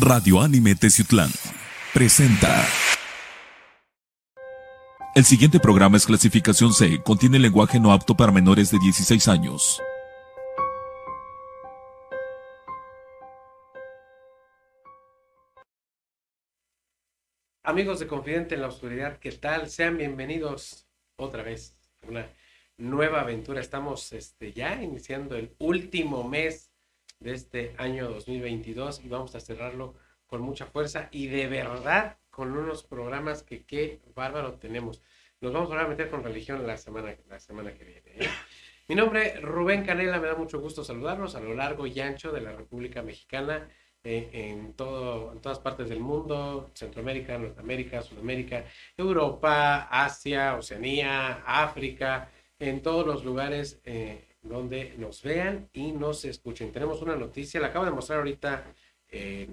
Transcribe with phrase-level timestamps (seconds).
[0.00, 1.28] Radio Anime Teciutlán
[1.92, 2.64] presenta.
[5.16, 9.82] El siguiente programa es clasificación C, contiene lenguaje no apto para menores de 16 años.
[17.64, 19.68] Amigos de Confidente en la Oscuridad, ¿qué tal?
[19.68, 22.30] Sean bienvenidos otra vez a una
[22.76, 23.60] nueva aventura.
[23.60, 26.67] Estamos este, ya iniciando el último mes
[27.20, 29.94] de este año 2022 y vamos a cerrarlo
[30.26, 35.02] con mucha fuerza y de verdad con unos programas que qué bárbaro tenemos.
[35.40, 38.02] Nos vamos a meter con religión la semana, la semana que viene.
[38.06, 38.28] ¿eh?
[38.88, 42.32] Mi nombre es Rubén Canela, me da mucho gusto saludarlos a lo largo y ancho
[42.32, 43.68] de la República Mexicana
[44.04, 48.64] eh, en, todo, en todas partes del mundo, Centroamérica, Norteamérica, Sudamérica,
[48.96, 56.72] Europa, Asia, Oceanía, África, en todos los lugares eh, donde nos vean y nos escuchen.
[56.72, 58.64] Tenemos una noticia, la acabo de mostrar ahorita
[59.08, 59.46] eh,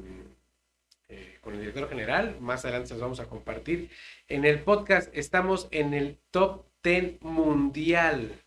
[1.42, 3.90] con el director general, más adelante se los vamos a compartir.
[4.28, 8.46] En el podcast estamos en el top 10 mundial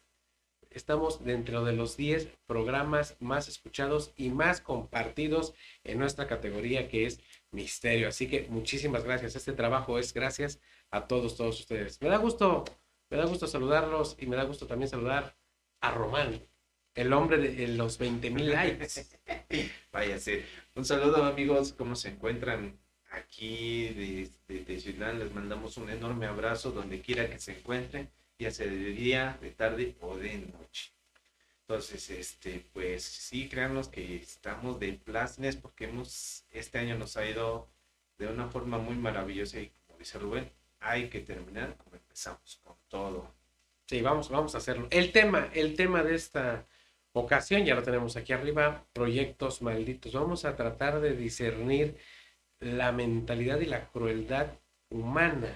[0.71, 5.55] estamos dentro de los 10 programas más escuchados y más compartidos
[5.85, 8.09] en nuestra categoría que es misterio.
[8.09, 9.37] Así que muchísimas gracias.
[9.37, 10.61] Este trabajo es gracias
[10.91, 12.01] a todos, todos ustedes.
[12.01, 12.65] Me da gusto,
[13.11, 15.37] me da gusto saludarlos y me da gusto también saludar
[15.81, 16.41] a Román,
[16.95, 19.07] el hombre de los 20 mil likes.
[19.93, 20.45] Váyase.
[20.75, 22.79] Un saludo amigos, ¿cómo se encuentran?
[23.11, 23.89] Aquí
[24.49, 28.67] de, de, Ciudad les mandamos un enorme abrazo donde quiera que se encuentren ya sea
[28.67, 30.93] de día, de tarde o de noche.
[31.63, 37.29] Entonces, este, pues sí, créanos que estamos de plácemes porque hemos, este año nos ha
[37.29, 37.69] ido
[38.17, 42.77] de una forma muy maravillosa y como dice Rubén, hay que terminar como empezamos, con
[42.89, 43.35] todo.
[43.89, 44.87] Sí, vamos, vamos a hacerlo.
[44.91, 46.67] El tema, el tema de esta
[47.13, 50.13] ocasión, ya lo tenemos aquí arriba, proyectos malditos.
[50.13, 51.97] Vamos a tratar de discernir
[52.61, 54.49] la mentalidad y la crueldad
[54.91, 55.55] humana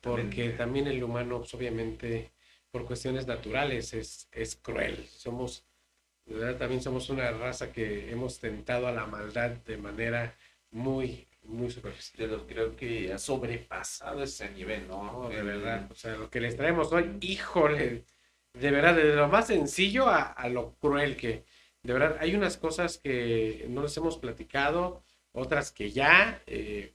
[0.00, 2.30] porque también el humano, pues, obviamente,
[2.70, 5.06] por cuestiones naturales, es, es cruel.
[5.08, 5.64] Somos,
[6.26, 10.36] verdad, también somos una raza que hemos tentado a la maldad de manera
[10.70, 12.44] muy, muy superficial.
[12.46, 15.28] creo que ha sobrepasado ese nivel, ¿no?
[15.28, 15.90] De verdad.
[15.90, 18.04] O sea, lo que les traemos hoy, híjole,
[18.54, 21.44] de verdad, desde lo más sencillo a, a lo cruel que,
[21.82, 26.94] de verdad, hay unas cosas que no les hemos platicado, otras que ya, eh,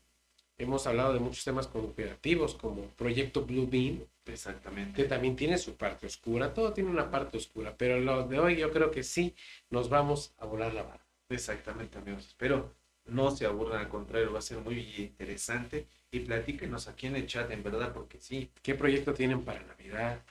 [0.57, 4.05] Hemos hablado de muchos temas cooperativos como Proyecto Blue Beam.
[4.25, 5.01] Exactamente.
[5.01, 6.53] Que también tiene su parte oscura.
[6.53, 7.75] Todo tiene una parte oscura.
[7.75, 9.35] Pero lo de hoy yo creo que sí
[9.69, 11.05] nos vamos a volar la barra.
[11.29, 12.27] Exactamente, amigos.
[12.27, 12.75] Espero
[13.05, 15.87] no se aburran, al contrario, va a ser muy interesante.
[16.11, 18.49] Y platíquenos aquí en el chat, en verdad, porque sí.
[18.61, 20.21] ¿Qué proyecto tienen para Navidad?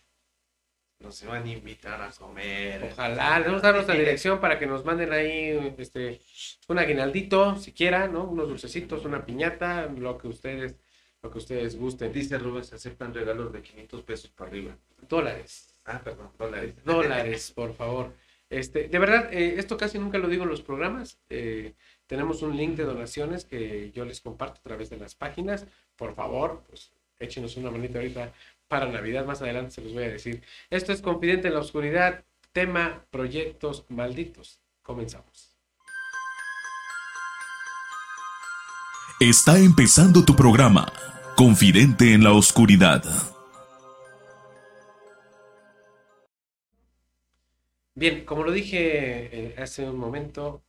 [1.02, 2.90] nos van a invitar a comer.
[2.92, 6.20] Ojalá, vamos a dar nuestra dirección para que nos manden ahí este
[6.68, 8.24] un aguinaldito, siquiera, ¿no?
[8.24, 10.76] Unos dulcecitos, una piñata, lo que ustedes
[11.22, 12.12] lo que ustedes gusten.
[12.12, 14.76] Dice Rubén, se aceptan regalos de 500 pesos para arriba.
[15.08, 15.74] Dólares.
[15.84, 16.74] Ah, perdón, dólares.
[16.84, 18.12] Dólares, por favor.
[18.50, 21.18] Este, de verdad, eh, esto casi nunca lo digo en los programas.
[21.30, 21.74] Eh,
[22.12, 25.64] tenemos un link de donaciones que yo les comparto a través de las páginas.
[25.96, 28.34] Por favor, pues échenos una manita ahorita
[28.68, 29.24] para Navidad.
[29.24, 30.42] Más adelante se los voy a decir.
[30.68, 34.60] Esto es Confidente en la Oscuridad, tema proyectos malditos.
[34.82, 35.56] Comenzamos.
[39.18, 40.92] Está empezando tu programa,
[41.34, 43.02] Confidente en la Oscuridad.
[47.94, 50.62] Bien, como lo dije eh, hace un momento,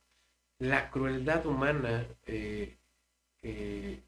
[0.58, 2.76] la crueldad humana eh,
[3.42, 4.00] eh,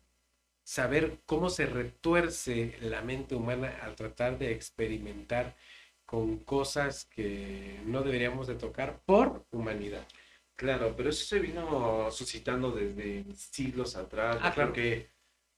[0.62, 5.56] saber cómo se retuerce la mente humana al tratar de experimentar
[6.05, 10.06] con cosas que no deberíamos de tocar por humanidad.
[10.55, 14.38] Claro, pero eso se vino suscitando desde siglos atrás.
[14.41, 14.73] Ah, claro.
[14.73, 15.11] que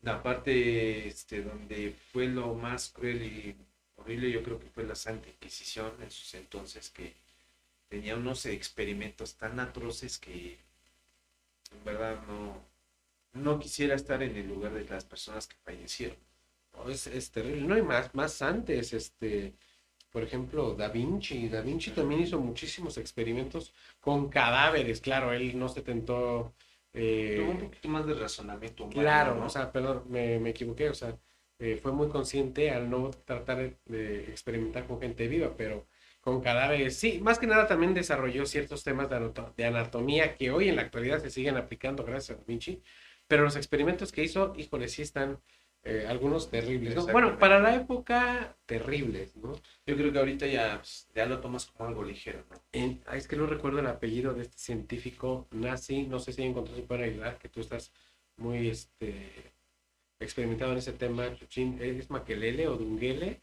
[0.03, 3.57] la parte este, donde fue lo más cruel y
[3.97, 7.15] horrible, yo creo que fue la Santa Inquisición en sus entonces, que
[7.89, 10.59] tenía unos experimentos tan atroces que
[11.71, 12.57] en verdad no,
[13.35, 16.17] no quisiera estar en el lugar de las personas que fallecieron.
[16.89, 17.63] es, terrible.
[17.63, 19.55] No hay más, más antes, este,
[20.11, 21.49] por ejemplo, Da Vinci.
[21.49, 25.01] Da Vinci también hizo muchísimos experimentos con cadáveres.
[25.01, 26.55] Claro, él no se tentó.
[26.93, 30.89] Eh, Tuvo un poquito más de razonamiento Claro, o sea, perdón, me, me equivoqué.
[30.89, 31.17] O sea,
[31.59, 35.87] eh, fue muy consciente al no tratar de experimentar con gente viva, pero
[36.29, 36.97] con cadáveres.
[36.97, 41.21] Sí, más que nada también desarrolló ciertos temas de, anatomía que hoy en la actualidad
[41.21, 42.83] se siguen aplicando gracias a Vinci
[43.29, 45.39] pero los experimentos que hizo, híjole, sí están
[45.85, 46.97] eh, algunos terribles.
[47.13, 49.53] Bueno, para la época, terribles, ¿no?
[49.87, 52.57] Yo creo que ahorita ya, pues, ya lo tomas como algo ligero, ¿no?
[52.73, 56.43] En- ah, es que no recuerdo el apellido de este científico nazi, no sé si
[56.43, 57.93] encontró si pueden ayudar, que tú estás
[58.39, 59.53] muy este,
[60.19, 63.43] experimentado en ese tema, Chuchín, ¿es Makelele o Dungele?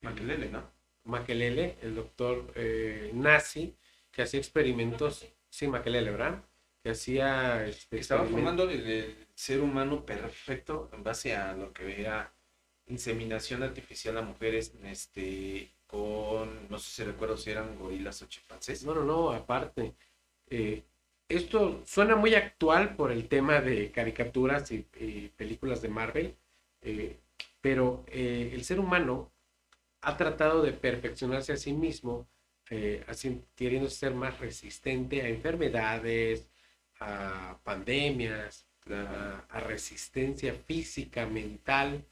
[0.00, 0.77] Maquelele, ¿no?
[1.08, 3.74] Makelele, el doctor eh, nazi,
[4.12, 6.42] que hacía experimentos, sí, Makelele, ¿verdad?
[6.82, 7.66] Que hacía...
[7.66, 12.32] Este, Estaba formando el, el ser humano perfecto en base a lo que era
[12.86, 18.84] inseminación artificial a mujeres este con no sé si recuerdo si eran gorilas o chimpancés
[18.84, 19.94] No, no, no, aparte.
[20.50, 20.82] eh,
[21.28, 26.36] esto suena muy actual por el tema de caricaturas y, y películas de Marvel,
[26.80, 27.18] eh,
[27.60, 29.30] pero eh, el ser humano
[30.00, 32.28] ha tratado de perfeccionarse a sí mismo,
[32.70, 36.48] eh, así, queriendo ser más resistente a enfermedades,
[37.00, 42.04] a pandemias, a, a resistencia física, mental.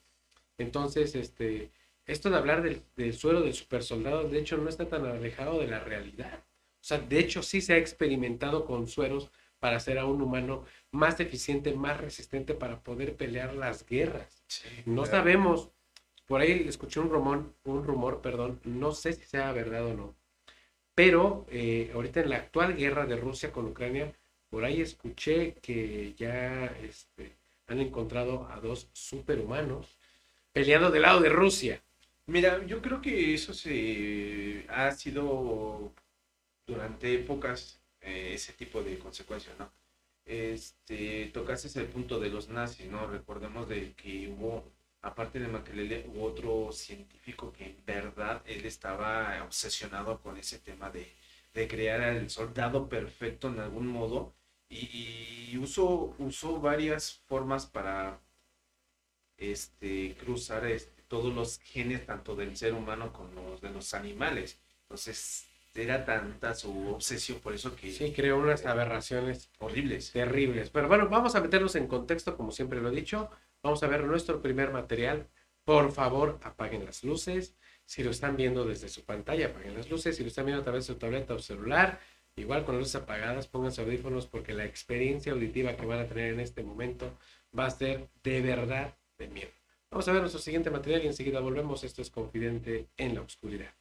[0.58, 1.70] Entonces, este,
[2.06, 5.66] esto de hablar del, del suero del supersoldado, de hecho, no está tan alejado de
[5.68, 6.44] la realidad.
[6.80, 10.64] O sea, de hecho, sí se ha experimentado con sueros para hacer a un humano
[10.92, 14.44] más eficiente, más resistente para poder pelear las guerras.
[14.84, 15.18] No claro.
[15.18, 15.70] sabemos,
[16.26, 20.14] por ahí escuché un rumor, un rumor, perdón, no sé si sea verdad o no,
[20.94, 24.12] pero eh, ahorita en la actual guerra de Rusia con Ucrania,
[24.50, 27.32] por ahí escuché que ya este,
[27.66, 29.98] han encontrado a dos superhumanos
[30.52, 31.82] peleando del lado de Rusia.
[32.26, 35.92] Mira, yo creo que eso se ha sido
[36.66, 39.70] durante épocas eh, ese tipo de consecuencias, ¿no?
[40.24, 43.06] Este, tocaste el punto de los nazis, ¿no?
[43.06, 44.64] Recordemos de que hubo,
[45.02, 50.90] aparte de Makelele, hubo otro científico que en verdad él estaba obsesionado con ese tema
[50.90, 51.14] de,
[51.54, 54.34] de crear al soldado perfecto en algún modo
[54.68, 58.20] y, y usó, usó varias formas para
[59.36, 64.58] este, cruzar este, todos los genes, tanto del ser humano como los de los animales.
[64.82, 70.12] Entonces, era tanta su obsesión, por eso que Sí, creó unas aberraciones horribles.
[70.12, 70.70] terribles.
[70.70, 73.30] Pero bueno, vamos a meternos en contexto, como siempre lo he dicho.
[73.66, 75.26] Vamos a ver nuestro primer material.
[75.64, 77.56] Por favor, apaguen las luces.
[77.84, 80.14] Si lo están viendo desde su pantalla, apaguen las luces.
[80.14, 81.98] Si lo están viendo a través de su tableta o celular,
[82.36, 86.32] igual con las luces apagadas, pónganse audífonos porque la experiencia auditiva que van a tener
[86.32, 87.18] en este momento
[87.58, 89.50] va a ser de verdad de miedo.
[89.90, 91.82] Vamos a ver nuestro siguiente material y enseguida volvemos.
[91.82, 93.74] Esto es Confidente en la Oscuridad.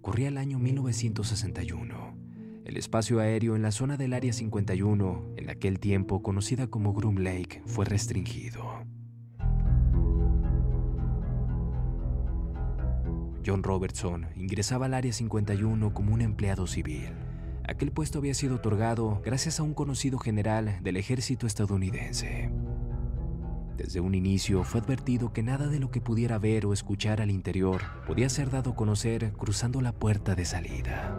[0.00, 2.23] Corría el año 1961.
[2.64, 7.18] El espacio aéreo en la zona del Área 51, en aquel tiempo conocida como Groom
[7.18, 8.64] Lake, fue restringido.
[13.44, 17.10] John Robertson ingresaba al Área 51 como un empleado civil.
[17.68, 22.50] Aquel puesto había sido otorgado gracias a un conocido general del ejército estadounidense.
[23.76, 27.30] Desde un inicio fue advertido que nada de lo que pudiera ver o escuchar al
[27.30, 31.14] interior podía ser dado a conocer cruzando la puerta de salida.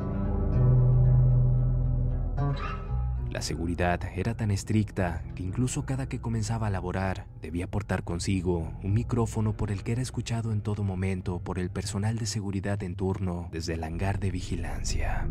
[3.35, 8.71] La seguridad era tan estricta que incluso cada que comenzaba a laborar debía portar consigo
[8.81, 12.81] un micrófono por el que era escuchado en todo momento por el personal de seguridad
[12.81, 15.27] en turno desde el hangar de vigilancia.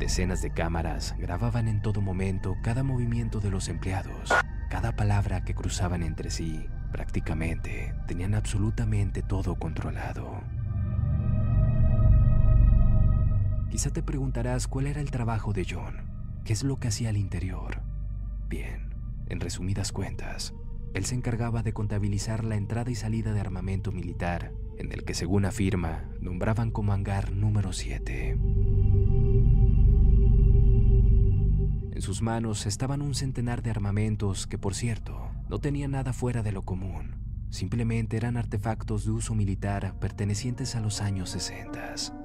[0.00, 4.34] Decenas de cámaras grababan en todo momento cada movimiento de los empleados,
[4.68, 6.66] cada palabra que cruzaban entre sí.
[6.90, 10.42] Prácticamente tenían absolutamente todo controlado.
[13.72, 15.94] Quizá te preguntarás cuál era el trabajo de John,
[16.44, 17.80] qué es lo que hacía al interior.
[18.46, 18.94] Bien,
[19.30, 20.52] en resumidas cuentas,
[20.92, 25.14] él se encargaba de contabilizar la entrada y salida de armamento militar, en el que
[25.14, 28.32] según afirma, nombraban como hangar número 7.
[31.92, 36.42] En sus manos estaban un centenar de armamentos que, por cierto, no tenían nada fuera
[36.42, 37.14] de lo común.
[37.48, 42.21] Simplemente eran artefactos de uso militar pertenecientes a los años 60.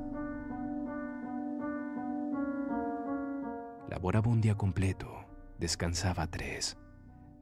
[3.89, 5.25] Laboraba un día completo,
[5.59, 6.77] descansaba tres.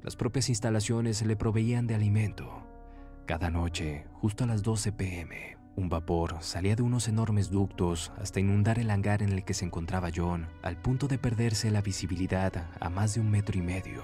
[0.04, 2.64] Las propias instalaciones le proveían de alimento.
[3.26, 8.40] Cada noche, justo a las 12 pm, un vapor salía de unos enormes ductos hasta
[8.40, 12.70] inundar el hangar en el que se encontraba John, al punto de perderse la visibilidad
[12.80, 14.04] a más de un metro y medio,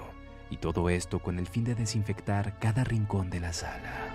[0.50, 4.10] y todo esto con el fin de desinfectar cada rincón de la sala.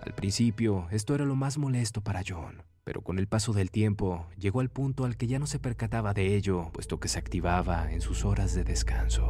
[0.00, 4.28] Al principio, esto era lo más molesto para John, pero con el paso del tiempo
[4.38, 7.90] llegó al punto al que ya no se percataba de ello, puesto que se activaba
[7.90, 9.26] en sus horas de descanso.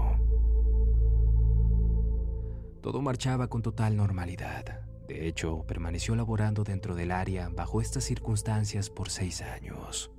[2.82, 4.82] Todo marchaba con total normalidad.
[5.08, 10.10] De hecho, permaneció laborando dentro del área bajo estas circunstancias por seis años.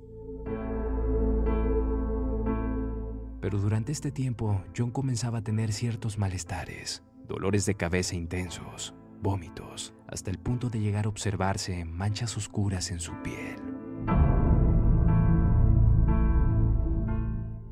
[3.40, 9.94] Pero durante este tiempo, John comenzaba a tener ciertos malestares, dolores de cabeza intensos, vómitos,
[10.06, 13.56] hasta el punto de llegar a observarse manchas oscuras en su piel.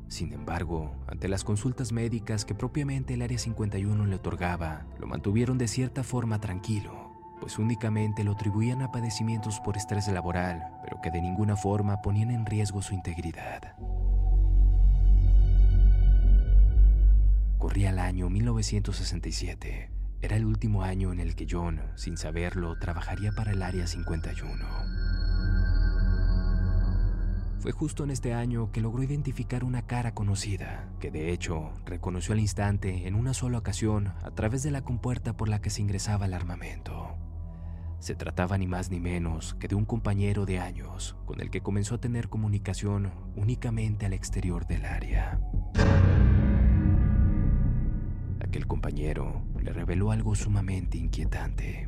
[0.07, 5.57] Sin embargo, ante las consultas médicas que propiamente el Área 51 le otorgaba, lo mantuvieron
[5.57, 7.11] de cierta forma tranquilo,
[7.41, 12.31] pues únicamente lo atribuían a padecimientos por estrés laboral, pero que de ninguna forma ponían
[12.31, 13.75] en riesgo su integridad.
[17.57, 19.96] Corría el año 1967.
[20.21, 24.65] Era el último año en el que John, sin saberlo, trabajaría para el Área 51.
[27.59, 32.33] Fue justo en este año que logró identificar una cara conocida, que de hecho reconoció
[32.33, 35.81] al instante en una sola ocasión a través de la compuerta por la que se
[35.81, 37.15] ingresaba el armamento.
[37.99, 41.61] Se trataba ni más ni menos que de un compañero de años con el que
[41.61, 45.39] comenzó a tener comunicación únicamente al exterior del área.
[48.57, 51.87] Aquel compañero le reveló algo sumamente inquietante.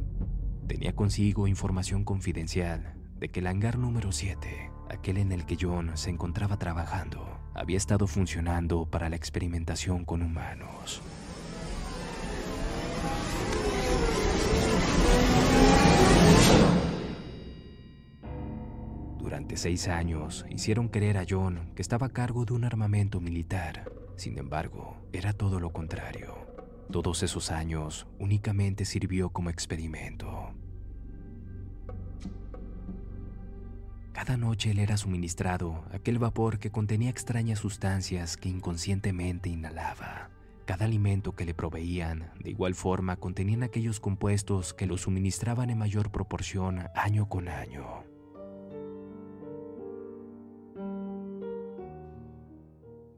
[0.67, 5.97] Tenía consigo información confidencial de que el hangar número 7, aquel en el que John
[5.97, 11.01] se encontraba trabajando, había estado funcionando para la experimentación con humanos.
[19.17, 23.91] Durante seis años hicieron creer a John que estaba a cargo de un armamento militar.
[24.17, 26.58] Sin embargo, era todo lo contrario.
[26.91, 30.53] Todos esos años únicamente sirvió como experimento.
[34.12, 40.31] Cada noche le era suministrado aquel vapor que contenía extrañas sustancias que inconscientemente inhalaba.
[40.65, 45.77] Cada alimento que le proveían, de igual forma, contenían aquellos compuestos que lo suministraban en
[45.77, 48.08] mayor proporción año con año.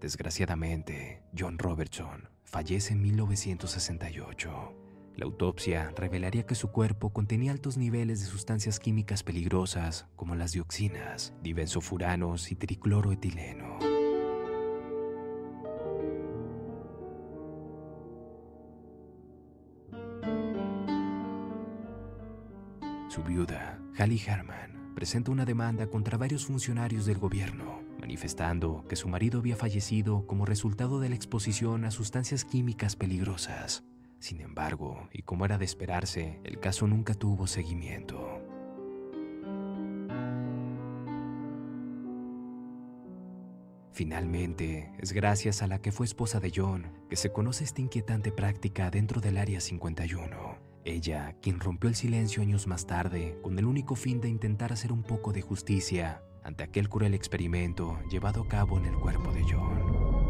[0.02, 4.74] Desgraciadamente, John Robertson fallece en 1968.
[5.16, 10.54] La autopsia revelaría que su cuerpo contenía altos niveles de sustancias químicas peligrosas como las
[10.54, 13.78] dioxinas, dibenzofuranos y tricloroetileno.
[23.08, 29.08] Su viuda, Hallie Herman, presenta una demanda contra varios funcionarios del gobierno, manifestando que su
[29.08, 33.86] marido había fallecido como resultado de la exposición a sustancias químicas peligrosas.
[34.20, 38.20] Sin embargo, y como era de esperarse, el caso nunca tuvo seguimiento.
[43.94, 48.34] Finalmente, es gracias a la que fue esposa de John que se conoce esta inquietante
[48.34, 50.58] práctica dentro del Área 51.
[50.84, 54.92] Ella, quien rompió el silencio años más tarde con el único fin de intentar hacer
[54.92, 59.44] un poco de justicia ante aquel cruel experimento llevado a cabo en el cuerpo de
[59.44, 60.22] John.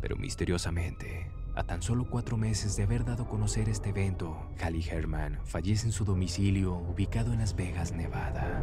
[0.00, 4.88] Pero misteriosamente, a tan solo cuatro meses de haber dado a conocer este evento, Hallie
[4.90, 8.62] Herman fallece en su domicilio ubicado en Las Vegas, Nevada.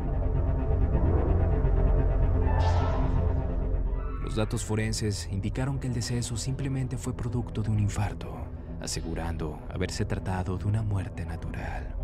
[4.23, 8.35] Los datos forenses indicaron que el deceso simplemente fue producto de un infarto,
[8.81, 11.95] asegurando haberse tratado de una muerte natural.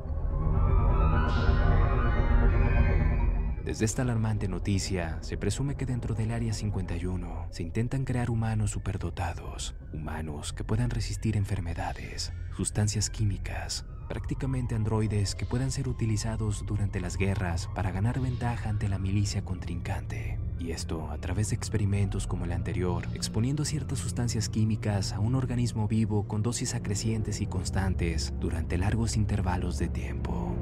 [3.65, 8.69] Desde esta alarmante noticia, se presume que dentro del Área 51 se intentan crear humanos
[8.69, 16.99] superdotados, humanos que puedan resistir enfermedades, sustancias químicas, prácticamente androides que puedan ser utilizados durante
[16.99, 20.39] las guerras para ganar ventaja ante la milicia contrincante.
[20.59, 25.35] Y esto a través de experimentos como el anterior, exponiendo ciertas sustancias químicas a un
[25.35, 30.55] organismo vivo con dosis acrecientes y constantes durante largos intervalos de tiempo.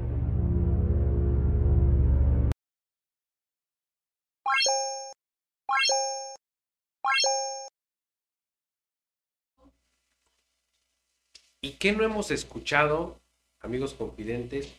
[11.64, 13.23] ¿Y qué no hemos escuchado,
[13.64, 14.74] amigos confidentes,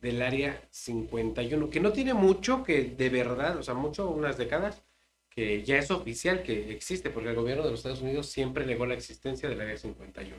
[0.00, 1.70] del área 51?
[1.70, 4.82] Que no tiene mucho, que de verdad, o sea, mucho, unas décadas,
[5.30, 8.86] que ya es oficial que existe, porque el gobierno de los Estados Unidos siempre negó
[8.86, 10.36] la existencia del área 51.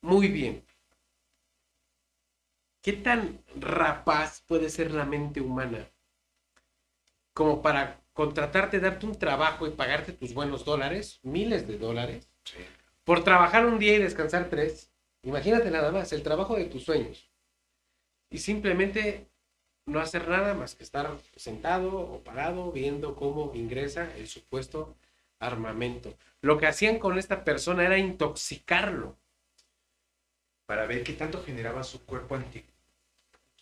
[0.00, 0.64] Muy bien.
[2.80, 5.90] ¿Qué tan rapaz puede ser la mente humana
[7.34, 12.30] como para contratarte, darte un trabajo y pagarte tus buenos dólares, miles de dólares,
[13.04, 14.90] por trabajar un día y descansar tres?
[15.26, 17.28] Imagínate nada más, el trabajo de tus sueños.
[18.30, 19.26] Y simplemente
[19.84, 24.94] no hacer nada más que estar sentado o parado viendo cómo ingresa el supuesto
[25.40, 26.14] armamento.
[26.42, 29.16] Lo que hacían con esta persona era intoxicarlo.
[30.64, 32.64] Para ver qué tanto generaba su cuerpo ante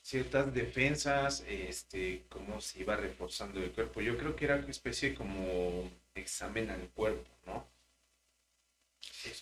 [0.02, 4.02] ciertas defensas, este, cómo se iba reforzando el cuerpo.
[4.02, 7.66] Yo creo que era una especie como examen al cuerpo, ¿no?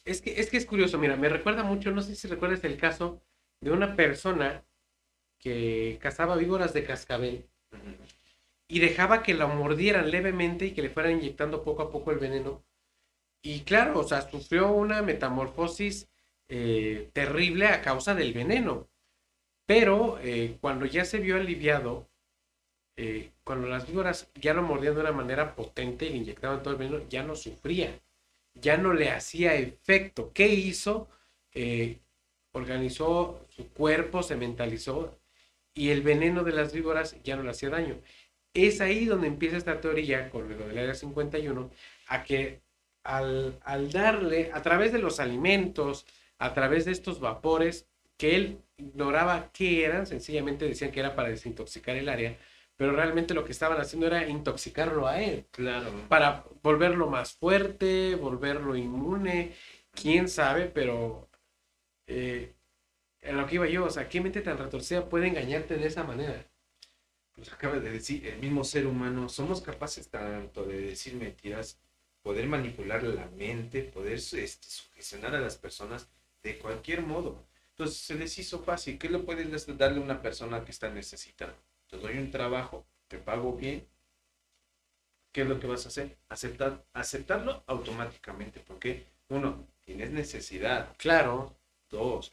[0.05, 2.77] Es que, es que es curioso, mira, me recuerda mucho, no sé si recuerdas el
[2.77, 3.21] caso
[3.61, 4.65] de una persona
[5.39, 7.49] que cazaba víboras de cascabel
[8.69, 12.19] y dejaba que la mordieran levemente y que le fueran inyectando poco a poco el
[12.19, 12.65] veneno.
[13.43, 16.09] Y claro, o sea, sufrió una metamorfosis
[16.49, 18.89] eh, terrible a causa del veneno.
[19.67, 22.09] Pero eh, cuando ya se vio aliviado,
[22.97, 26.75] eh, cuando las víboras ya lo mordían de una manera potente y le inyectaban todo
[26.75, 28.01] el veneno, ya no sufría,
[28.63, 30.33] ya no le hacía efecto.
[30.33, 31.09] ¿Qué hizo?
[32.53, 35.19] organizó su cuerpo, se mentalizó
[35.75, 37.99] y el veneno de las víboras ya no le hacía daño.
[38.55, 41.71] Es ahí donde empieza esta teoría con lo del área 51,
[42.09, 42.61] a que
[43.05, 46.07] al, al darle, a través de los alimentos,
[46.39, 47.87] a través de estos vapores,
[48.19, 52.37] que él ignoraba qué eran, sencillamente decían que era para desintoxicar el área,
[52.83, 55.47] pero realmente lo que estaban haciendo era intoxicarlo a él.
[55.53, 55.89] Claro.
[56.09, 59.55] Para volverlo más fuerte, volverlo inmune,
[59.93, 61.31] quién sabe, pero
[62.09, 62.57] eh,
[63.21, 66.03] en lo que iba yo, o sea, ¿qué mente tan retorcida puede engañarte de esa
[66.03, 66.45] manera?
[67.37, 71.79] Pues acaba de decir, el mismo ser humano, somos capaces tanto de decir mentiras,
[72.21, 76.09] poder manipular la mente, poder este, sugestionar a las personas
[76.43, 77.47] de cualquier modo.
[77.69, 78.99] Entonces se les hizo fácil.
[78.99, 81.55] ¿Qué le puedes darle a una persona que está necesitada?
[81.93, 83.87] Te doy un trabajo, te pago bien.
[85.31, 86.17] ¿Qué es lo que vas a hacer?
[86.31, 88.61] Aceptar, aceptarlo automáticamente.
[88.61, 90.97] Porque, uno, tienes necesidad.
[90.97, 91.55] Claro.
[91.91, 92.33] Dos,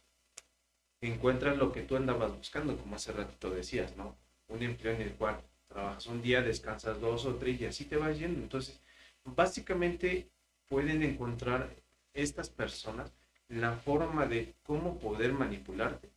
[1.01, 4.15] encuentras lo que tú andabas buscando, como hace ratito decías, ¿no?
[4.48, 7.98] Un empleo en el cual trabajas un día, descansas dos o tres y así te
[7.98, 8.39] vas yendo.
[8.41, 8.80] Entonces,
[9.26, 10.30] básicamente
[10.69, 11.76] pueden encontrar
[12.13, 13.12] estas personas
[13.50, 16.10] la forma de cómo poder manipularte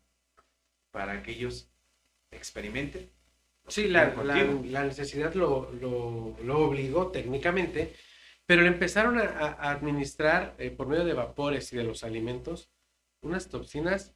[0.93, 1.69] para que ellos
[2.31, 3.11] experimenten.
[3.69, 5.69] Sí, la, necesidad lo,
[6.49, 7.95] obligó técnicamente,
[8.45, 12.71] pero le empezaron a, administrar eh, por medio de vapores y de los alimentos
[13.23, 14.15] unas toxinas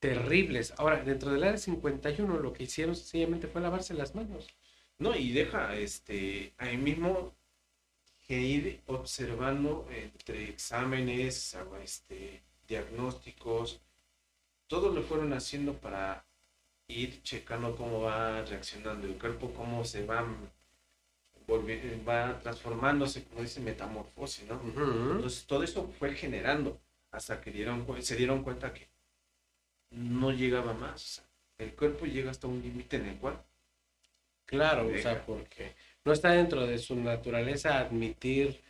[0.00, 0.74] terribles.
[0.76, 4.48] Ahora, dentro del área 51 lo que hicieron sencillamente fue lavarse las manos.
[4.98, 7.36] No, y deja, este, ahí mismo
[8.26, 13.80] que ir observando entre exámenes, este, diagnósticos,
[14.66, 16.27] todo lo fueron haciendo para
[16.88, 20.26] ir checando cómo va reaccionando el cuerpo, cómo se va
[22.06, 24.60] va transformándose, como dice, metamorfosis, ¿no?
[24.62, 26.78] Entonces todo eso fue generando
[27.10, 28.88] hasta que dieron, se dieron cuenta que
[29.90, 31.24] no llegaba más.
[31.56, 33.42] el cuerpo llega hasta un límite en el cual.
[34.44, 35.74] Claro, o sea, porque
[36.04, 38.60] no está dentro de su naturaleza admitir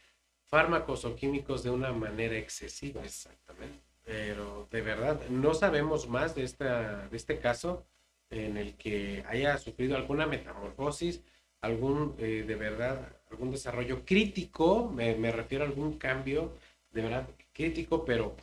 [0.47, 3.05] fármacos o químicos de una manera excesiva.
[3.05, 3.81] Exactamente.
[4.05, 7.85] Pero de verdad, no sabemos más de, esta, de este caso
[8.31, 11.23] en el que haya sufrido alguna metamorfosis,
[11.61, 16.53] algún, eh, de verdad, algún desarrollo crítico, me, me refiero a algún cambio,
[16.93, 18.37] de verdad, crítico, pero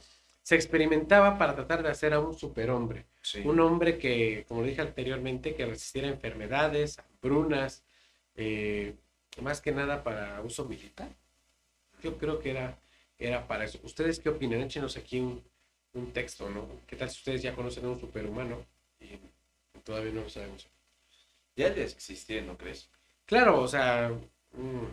[0.46, 3.06] se experimentaba para tratar de hacer a un superhombre.
[3.44, 7.84] Un hombre que, como dije anteriormente, que resistiera enfermedades, hambrunas,
[8.36, 8.94] eh,
[9.42, 11.10] más que nada para uso militar.
[12.04, 12.78] Yo creo que era,
[13.18, 13.80] era para eso.
[13.84, 14.62] ¿Ustedes qué opinan?
[14.62, 15.44] Échenos aquí un,
[16.14, 16.68] texto, ¿no?
[16.86, 18.66] ¿Qué tal si ustedes ya conocen a un superhumano
[19.00, 19.18] y
[19.86, 20.68] todavía no lo sabemos?
[21.56, 22.90] Ya existía, ¿no crees?
[23.26, 24.12] Claro, o sea,
[24.52, 24.86] mm,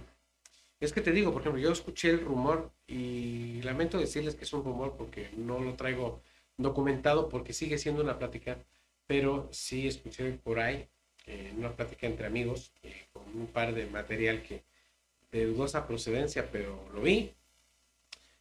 [0.81, 4.53] es que te digo, por ejemplo, yo escuché el rumor y lamento decirles que es
[4.53, 6.23] un rumor porque no lo traigo
[6.57, 8.59] documentado porque sigue siendo una plática,
[9.07, 10.89] pero sí escuché por ahí,
[11.27, 14.63] en una plática entre amigos, eh, con un par de material que
[15.33, 17.33] de dudosa procedencia, pero lo vi,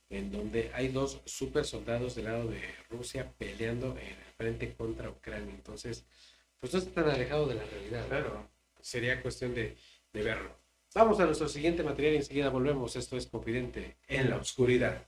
[0.09, 5.09] en donde hay dos super soldados del lado de Rusia peleando en el frente contra
[5.09, 5.53] Ucrania.
[5.53, 6.03] Entonces,
[6.61, 8.07] pues no está tan alejado de la realidad.
[8.07, 8.47] Claro.
[8.79, 9.75] Sería cuestión de,
[10.13, 10.55] de verlo.
[10.93, 12.95] Vamos a nuestro siguiente material y enseguida volvemos.
[12.95, 15.07] Esto es Confidente en la Oscuridad.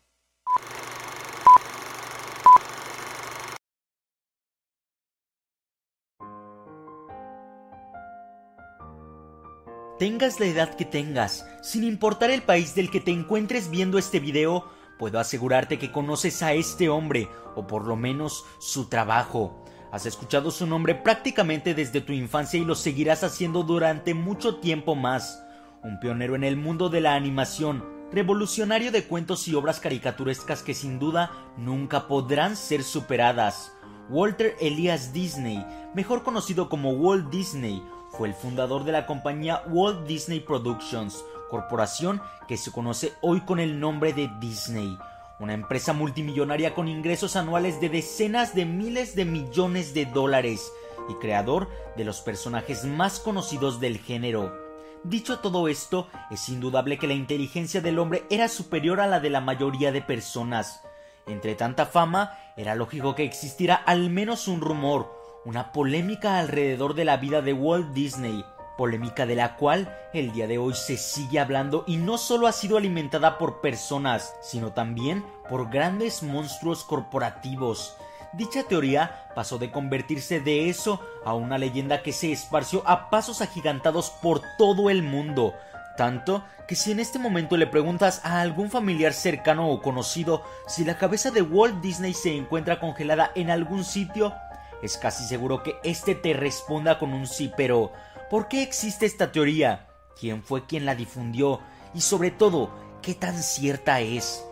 [9.99, 14.19] Tengas la edad que tengas, sin importar el país del que te encuentres viendo este
[14.19, 19.62] video, puedo asegurarte que conoces a este hombre, o por lo menos su trabajo.
[19.93, 24.95] Has escuchado su nombre prácticamente desde tu infancia y lo seguirás haciendo durante mucho tiempo
[24.95, 25.43] más
[25.83, 30.73] un pionero en el mundo de la animación, revolucionario de cuentos y obras caricaturescas que
[30.73, 33.71] sin duda nunca podrán ser superadas.
[34.09, 37.83] Walter Elias Disney, mejor conocido como Walt Disney,
[38.17, 43.59] fue el fundador de la compañía Walt Disney Productions, corporación que se conoce hoy con
[43.59, 44.97] el nombre de Disney,
[45.43, 50.71] una empresa multimillonaria con ingresos anuales de decenas de miles de millones de dólares
[51.09, 54.55] y creador de los personajes más conocidos del género.
[55.03, 59.29] Dicho todo esto, es indudable que la inteligencia del hombre era superior a la de
[59.31, 60.81] la mayoría de personas.
[61.27, 67.03] Entre tanta fama, era lógico que existiera al menos un rumor, una polémica alrededor de
[67.03, 68.45] la vida de Walt Disney,
[68.77, 72.51] polémica de la cual el día de hoy se sigue hablando y no solo ha
[72.51, 77.95] sido alimentada por personas, sino también por grandes monstruos corporativos.
[78.33, 83.41] Dicha teoría pasó de convertirse de eso a una leyenda que se esparció a pasos
[83.41, 85.53] agigantados por todo el mundo,
[85.97, 90.83] tanto que si en este momento le preguntas a algún familiar cercano o conocido si
[90.83, 94.33] la cabeza de Walt Disney se encuentra congelada en algún sitio,
[94.81, 97.91] es casi seguro que éste te responda con un sí, pero
[98.33, 99.89] ¿por qué existe esta teoría?
[100.19, 101.59] ¿Quién fue quien la difundió?
[101.93, 102.71] Y sobre todo,
[103.03, 104.43] ¿qué tan cierta es?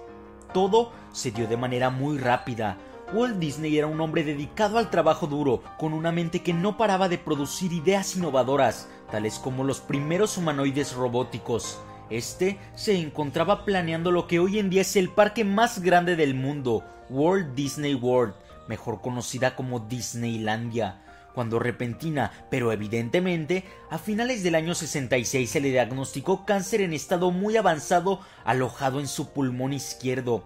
[0.54, 2.78] Todo se dio de manera muy rápida,
[3.12, 7.10] Walt Disney era un hombre dedicado al trabajo duro, con una mente que no paraba
[7.10, 11.80] de producir ideas innovadoras, tales como los primeros humanoides robóticos.
[12.12, 16.36] Este se encontraba planeando lo que hoy en día es el parque más grande del
[16.36, 18.36] mundo, Walt Disney World,
[18.68, 21.01] mejor conocida como Disneylandia,
[21.34, 27.32] cuando repentina, pero evidentemente, a finales del año 66 se le diagnosticó cáncer en estado
[27.32, 30.44] muy avanzado alojado en su pulmón izquierdo.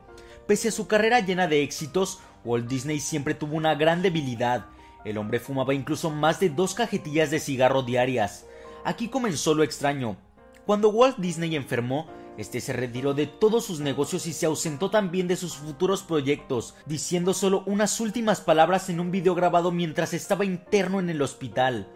[0.48, 4.68] Pese a su carrera llena de éxitos, Walt Disney siempre tuvo una gran debilidad.
[5.04, 8.46] El hombre fumaba incluso más de dos cajetillas de cigarro diarias.
[8.84, 10.18] Aquí comenzó lo extraño.
[10.66, 15.28] Cuando Walt Disney enfermó, este se retiró de todos sus negocios y se ausentó también
[15.28, 20.44] de sus futuros proyectos, diciendo solo unas últimas palabras en un video grabado mientras estaba
[20.44, 21.88] interno en el hospital.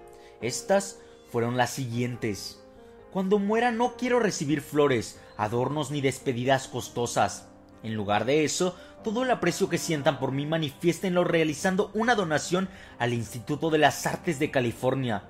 [0.42, 1.00] Estas
[1.30, 2.64] fueron las siguientes.
[3.12, 7.48] Cuando muera no quiero recibir flores, adornos ni despedidas costosas.
[7.84, 12.70] En lugar de eso, todo el aprecio que sientan por mí manifiéstenlo realizando una donación
[12.98, 15.24] al Instituto de las Artes de California.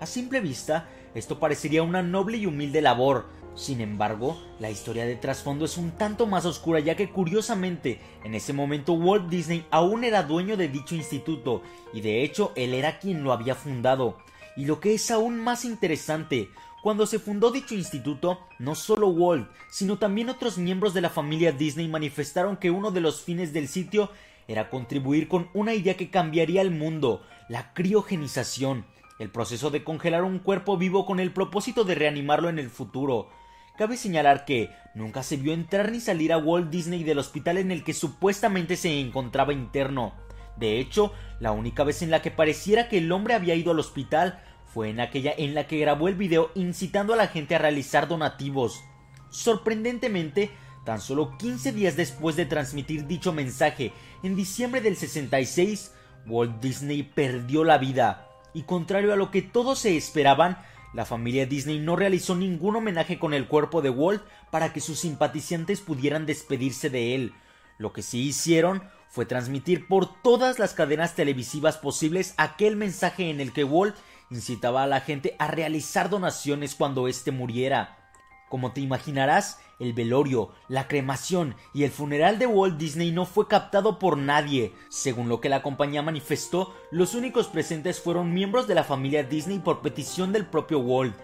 [0.00, 3.26] A simple vista, esto parecería una noble y humilde labor.
[3.54, 8.34] Sin embargo, la historia de trasfondo es un tanto más oscura ya que curiosamente, en
[8.34, 11.62] ese momento Walt Disney aún era dueño de dicho instituto
[11.92, 14.16] y de hecho él era quien lo había fundado.
[14.56, 16.48] Y lo que es aún más interesante,
[16.82, 21.52] cuando se fundó dicho instituto, no solo Walt, sino también otros miembros de la familia
[21.52, 24.10] Disney manifestaron que uno de los fines del sitio
[24.48, 28.86] era contribuir con una idea que cambiaría el mundo, la criogenización,
[29.18, 33.28] el proceso de congelar un cuerpo vivo con el propósito de reanimarlo en el futuro.
[33.76, 37.70] Cabe señalar que nunca se vio entrar ni salir a Walt Disney del hospital en
[37.70, 40.12] el que supuestamente se encontraba interno.
[40.56, 43.78] De hecho, la única vez en la que pareciera que el hombre había ido al
[43.78, 47.58] hospital fue en aquella en la que grabó el video incitando a la gente a
[47.58, 48.82] realizar donativos.
[49.30, 50.50] Sorprendentemente,
[50.84, 55.92] tan solo 15 días después de transmitir dicho mensaje, en diciembre del 66,
[56.26, 58.28] Walt Disney perdió la vida.
[58.52, 60.58] Y contrario a lo que todos se esperaban,
[60.92, 65.00] la familia Disney no realizó ningún homenaje con el cuerpo de Walt para que sus
[65.00, 67.34] simpatizantes pudieran despedirse de él.
[67.78, 73.40] Lo que sí hicieron fue transmitir por todas las cadenas televisivas posibles aquel mensaje en
[73.40, 73.96] el que Walt
[74.30, 77.98] incitaba a la gente a realizar donaciones cuando éste muriera.
[78.50, 83.48] Como te imaginarás, el velorio, la cremación y el funeral de Walt Disney no fue
[83.48, 84.72] captado por nadie.
[84.88, 89.58] Según lo que la compañía manifestó, los únicos presentes fueron miembros de la familia Disney
[89.58, 91.16] por petición del propio Walt.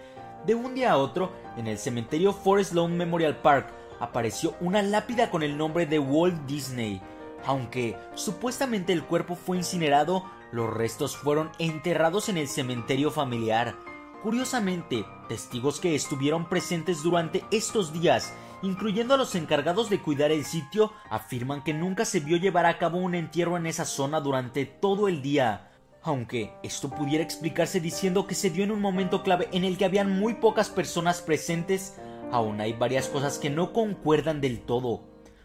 [0.44, 5.30] De un día a otro, en el cementerio Forest Lawn Memorial Park, apareció una lápida
[5.30, 7.00] con el nombre de Walt Disney.
[7.46, 13.76] Aunque supuestamente el cuerpo fue incinerado, los restos fueron enterrados en el cementerio familiar.
[14.22, 20.44] Curiosamente, testigos que estuvieron presentes durante estos días, incluyendo a los encargados de cuidar el
[20.44, 24.66] sitio, afirman que nunca se vio llevar a cabo un entierro en esa zona durante
[24.66, 25.70] todo el día.
[26.02, 29.84] Aunque esto pudiera explicarse diciendo que se dio en un momento clave en el que
[29.84, 31.98] habían muy pocas personas presentes,
[32.32, 35.02] aún hay varias cosas que no concuerdan del todo.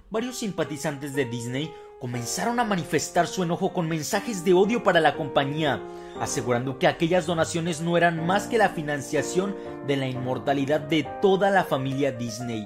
[0.09, 5.15] Varios simpatizantes de Disney comenzaron a manifestar su enojo con mensajes de odio para la
[5.15, 5.81] compañía,
[6.19, 9.55] asegurando que aquellas donaciones no eran más que la financiación
[9.87, 12.65] de la inmortalidad de toda la familia Disney.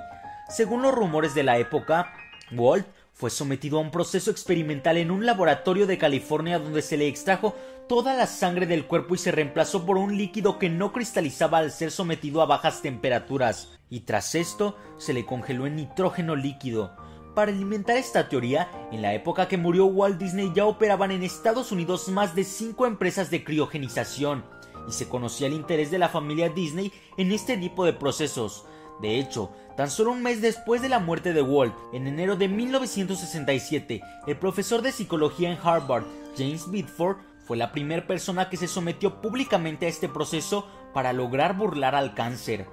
[0.49, 2.13] Según los rumores de la época,
[2.51, 7.07] Walt fue sometido a un proceso experimental en un laboratorio de California donde se le
[7.07, 7.53] extrajo
[7.89, 11.71] toda la sangre del cuerpo y se reemplazó por un líquido que no cristalizaba al
[11.71, 16.95] ser sometido a bajas temperaturas, y tras esto se le congeló en nitrógeno líquido.
[17.35, 21.73] Para alimentar esta teoría, en la época que murió Walt Disney ya operaban en Estados
[21.73, 24.45] Unidos más de 5 empresas de criogenización,
[24.87, 28.65] y se conocía el interés de la familia Disney en este tipo de procesos.
[29.01, 32.47] De hecho, tan solo un mes después de la muerte de Walt, en enero de
[32.47, 36.05] 1967, el profesor de psicología en Harvard,
[36.35, 41.55] James Bidford, fue la primera persona que se sometió públicamente a este proceso para lograr
[41.55, 42.67] burlar al cáncer.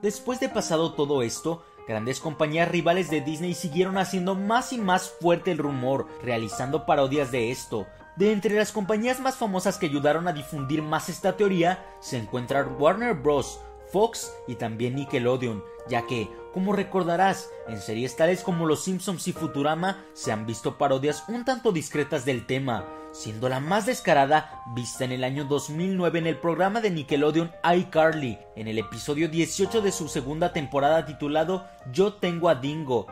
[0.00, 5.12] Después de pasado todo esto, grandes compañías rivales de Disney siguieron haciendo más y más
[5.20, 7.86] fuerte el rumor, realizando parodias de esto.
[8.16, 12.76] De entre las compañías más famosas que ayudaron a difundir más esta teoría, se encuentran
[12.78, 13.60] Warner Bros.,
[13.94, 19.32] Fox y también Nickelodeon, ya que, como recordarás, en series tales como Los Simpsons y
[19.32, 25.04] Futurama se han visto parodias un tanto discretas del tema, siendo la más descarada vista
[25.04, 29.92] en el año 2009 en el programa de Nickelodeon iCarly, en el episodio 18 de
[29.92, 33.06] su segunda temporada titulado Yo tengo a Dingo.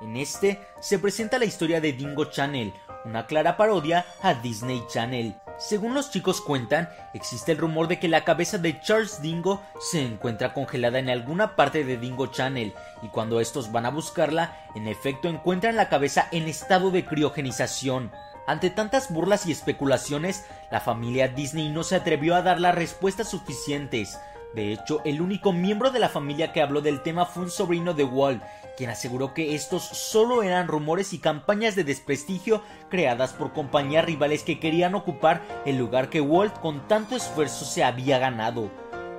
[0.00, 2.72] En este se presenta la historia de Dingo Channel,
[3.04, 5.36] una clara parodia a Disney Channel.
[5.58, 10.02] Según los chicos cuentan, existe el rumor de que la cabeza de Charles Dingo se
[10.02, 14.88] encuentra congelada en alguna parte de Dingo Channel, y cuando estos van a buscarla, en
[14.88, 18.10] efecto encuentran la cabeza en estado de criogenización.
[18.46, 23.28] Ante tantas burlas y especulaciones, la familia Disney no se atrevió a dar las respuestas
[23.28, 24.18] suficientes.
[24.54, 27.94] De hecho, el único miembro de la familia que habló del tema fue un sobrino
[27.94, 28.42] de Walt,
[28.76, 34.42] quien aseguró que estos solo eran rumores y campañas de desprestigio creadas por compañías rivales
[34.42, 38.70] que querían ocupar el lugar que Walt con tanto esfuerzo se había ganado.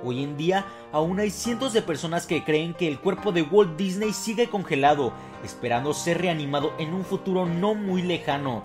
[0.04, 3.76] Hoy en día aún hay cientos de personas que creen que el cuerpo de Walt
[3.76, 8.62] Disney sigue congelado, esperando ser reanimado en un futuro no muy lejano.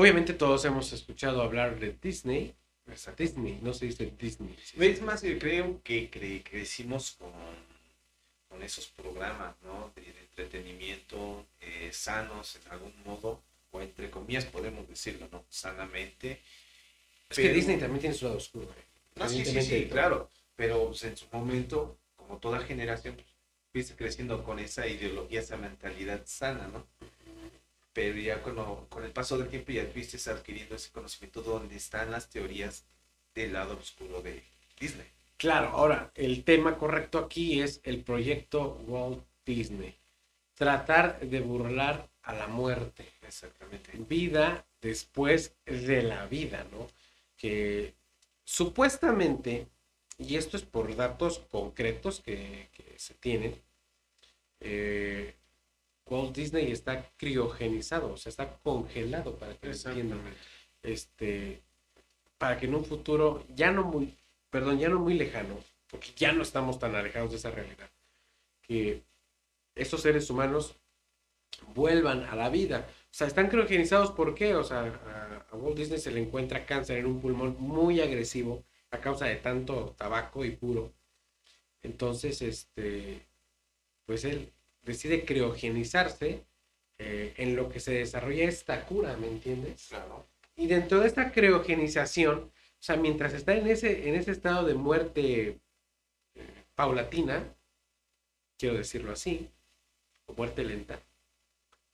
[0.00, 2.54] Obviamente todos hemos escuchado hablar de Disney.
[3.18, 4.56] Disney, no se dice Disney.
[4.78, 6.08] Es más, yo creo que
[6.42, 7.30] crecimos con,
[8.48, 9.92] con esos programas ¿no?
[9.94, 15.44] de, entretenimiento eh, sanos en algún modo, o entre comillas podemos decirlo, ¿no?
[15.50, 16.40] Sanamente.
[17.28, 18.70] Es que Disney también tiene su lado oscuro.
[18.70, 18.84] ¿eh?
[19.16, 20.30] No, sí, sí, sí, claro.
[20.56, 23.26] Pero pues, en su momento, como toda generación, pues,
[23.70, 26.86] fuiste creciendo con esa ideología, esa mentalidad sana, ¿no?
[27.92, 32.10] Pero ya con, con el paso del tiempo ya fuiste adquiriendo ese conocimiento donde están
[32.10, 32.84] las teorías
[33.34, 34.42] del lado oscuro de
[34.78, 35.06] Disney.
[35.36, 39.96] Claro, ahora, el tema correcto aquí es el proyecto Walt Disney.
[40.54, 43.06] Tratar de burlar a la muerte.
[43.22, 43.92] Exactamente.
[43.94, 46.88] Vida después de la vida, ¿no?
[47.36, 47.94] Que
[48.44, 49.66] supuestamente,
[50.18, 53.54] y esto es por datos concretos que, que se tienen,
[54.60, 55.34] eh,
[56.10, 60.20] Walt Disney está criogenizado, o sea, está congelado para que entiendan.
[60.82, 61.62] Este,
[62.36, 64.16] para que en un futuro ya no muy,
[64.50, 67.90] perdón, ya no muy lejano, porque ya no estamos tan alejados de esa realidad,
[68.62, 69.02] que
[69.74, 70.76] estos seres humanos
[71.74, 72.86] vuelvan a la vida.
[72.88, 74.54] O sea, están criogenizados, ¿por qué?
[74.54, 78.64] O sea, a, a Walt Disney se le encuentra cáncer en un pulmón muy agresivo
[78.90, 80.92] a causa de tanto tabaco y puro.
[81.82, 83.26] Entonces, este,
[84.06, 86.44] pues él decide criogenizarse
[86.98, 89.86] eh, en lo que se desarrolla esta cura, ¿me entiendes?
[89.88, 90.26] Claro.
[90.56, 94.74] Y dentro de esta criogenización, o sea, mientras está en ese, en ese estado de
[94.74, 95.58] muerte
[96.34, 97.54] eh, paulatina,
[98.58, 99.48] quiero decirlo así,
[100.26, 101.00] o muerte lenta,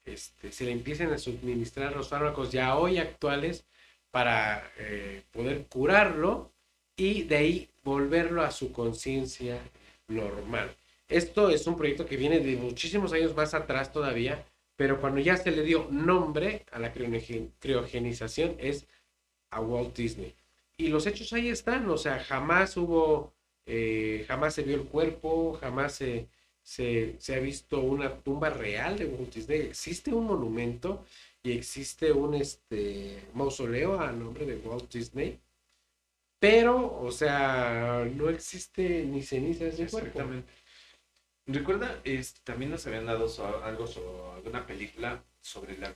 [0.04, 3.64] este, se le empiezan a suministrar los fármacos ya hoy actuales
[4.10, 6.52] para eh, poder curarlo
[6.96, 9.60] y de ahí volverlo a su conciencia
[10.08, 10.74] normal.
[11.08, 14.44] Esto es un proyecto que viene de muchísimos años más atrás todavía,
[14.76, 18.86] pero cuando ya se le dio nombre a la criogenización es
[19.50, 20.34] a Walt Disney.
[20.76, 23.32] Y los hechos ahí están, o sea, jamás hubo,
[23.66, 26.28] eh, jamás se vio el cuerpo, jamás se,
[26.62, 29.60] se, ha visto una tumba real de Walt Disney.
[29.60, 31.04] Existe un monumento
[31.42, 35.38] y existe un este, mausoleo a nombre de Walt Disney,
[36.38, 40.20] pero, o sea, no existe ni cenizas de cuerpo.
[41.46, 42.02] Recuerda,
[42.42, 43.28] también nos habían dado
[43.64, 45.94] algo sobre alguna película sobre la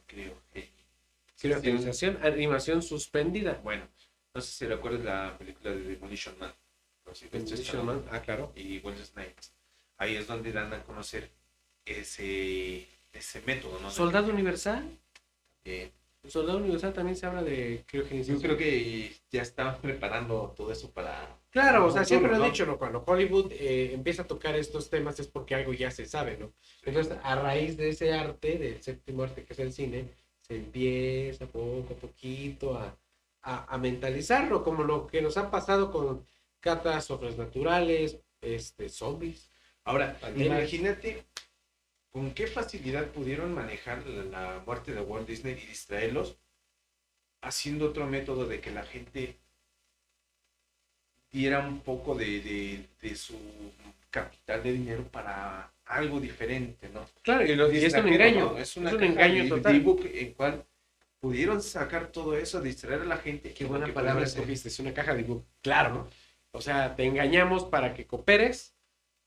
[1.37, 3.61] criogenización, animación suspendida.
[3.65, 3.89] Bueno,
[4.33, 6.53] no sé si recuerdas la película de Demolition Man.
[7.33, 8.53] Demolition Man, ah, claro.
[8.55, 9.53] Y Will Snipes.
[9.99, 11.29] Ahí es donde dan a conocer
[11.85, 13.91] ese, ese método, ¿no?
[13.91, 14.89] ¿Soldado Universal?
[15.65, 15.91] Eh,
[16.29, 18.39] Soldado Universal también se habla de criogenización.
[18.39, 22.49] Yo creo que ya estaban preparando todo eso para Claro, o sea, siempre lo he
[22.49, 22.79] dicho, ¿no?
[22.79, 26.53] Cuando Hollywood eh, empieza a tocar estos temas es porque algo ya se sabe, ¿no?
[26.85, 31.47] Entonces, a raíz de ese arte, del séptimo arte que es el cine, se empieza
[31.47, 32.97] poco a poquito a,
[33.43, 36.25] a, mentalizarlo, como lo que nos ha pasado con
[36.61, 39.51] catástrofes naturales, este, zombies.
[39.83, 41.25] Ahora, imagínate
[42.11, 46.37] con qué facilidad pudieron manejar la, muerte de Walt Disney y distraerlos
[47.41, 49.37] haciendo otro método de que la gente
[51.31, 53.37] diera un poco de, de, de su
[54.11, 57.07] capital de dinero para algo diferente, ¿no?
[57.23, 59.77] Claro, y, lo, y es un engaño, es, una un engaño total.
[59.77, 60.65] ebook en cual
[61.21, 63.53] pudieron sacar todo eso, distraer a la gente.
[63.53, 65.45] Qué buena palabra escogiste, es una caja de ebook.
[65.63, 66.09] Claro, ¿no?
[66.53, 68.75] O sea, te engañamos para que cooperes,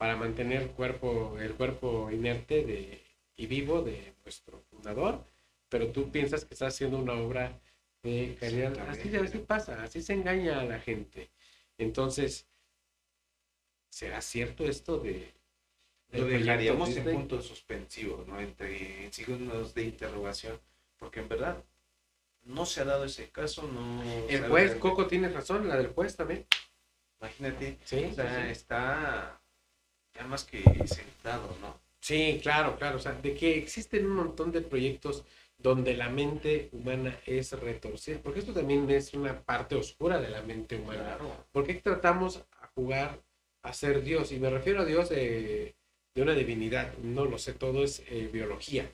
[0.04, 3.02] para mantener el cuerpo, el cuerpo inerte de,
[3.38, 5.24] y vivo de nuestro fundador,
[5.70, 7.58] pero tú piensas que estás haciendo una obra
[8.02, 8.78] de calidad.
[8.90, 11.30] Así, así pasa, así se engaña a la gente.
[11.78, 12.50] Entonces,
[13.88, 15.32] ¿será cierto esto de...
[16.12, 18.42] Lo dejaríamos en punto suspensivo, ¿no?
[18.42, 20.60] Entre signos de interrogación,
[20.98, 21.64] porque en verdad
[22.44, 24.04] no se ha dado ese caso, no...
[24.28, 26.46] El juez, Coco tiene razón, la del juez también.
[27.22, 29.40] Imagínate, o sea, está
[30.14, 31.80] ya más que sentado, ¿no?
[32.00, 35.24] Sí, claro, claro, o sea, de que existen un montón de proyectos
[35.58, 40.42] donde la mente humana es retorcida, porque esto también es una parte oscura de la
[40.42, 41.18] mente humana.
[41.54, 43.22] ¿Por qué tratamos a jugar
[43.62, 44.34] a ser Dios?
[44.34, 45.76] Y me refiero a Dios de,
[46.18, 48.92] una divinidad, no lo sé, todo es eh, biología.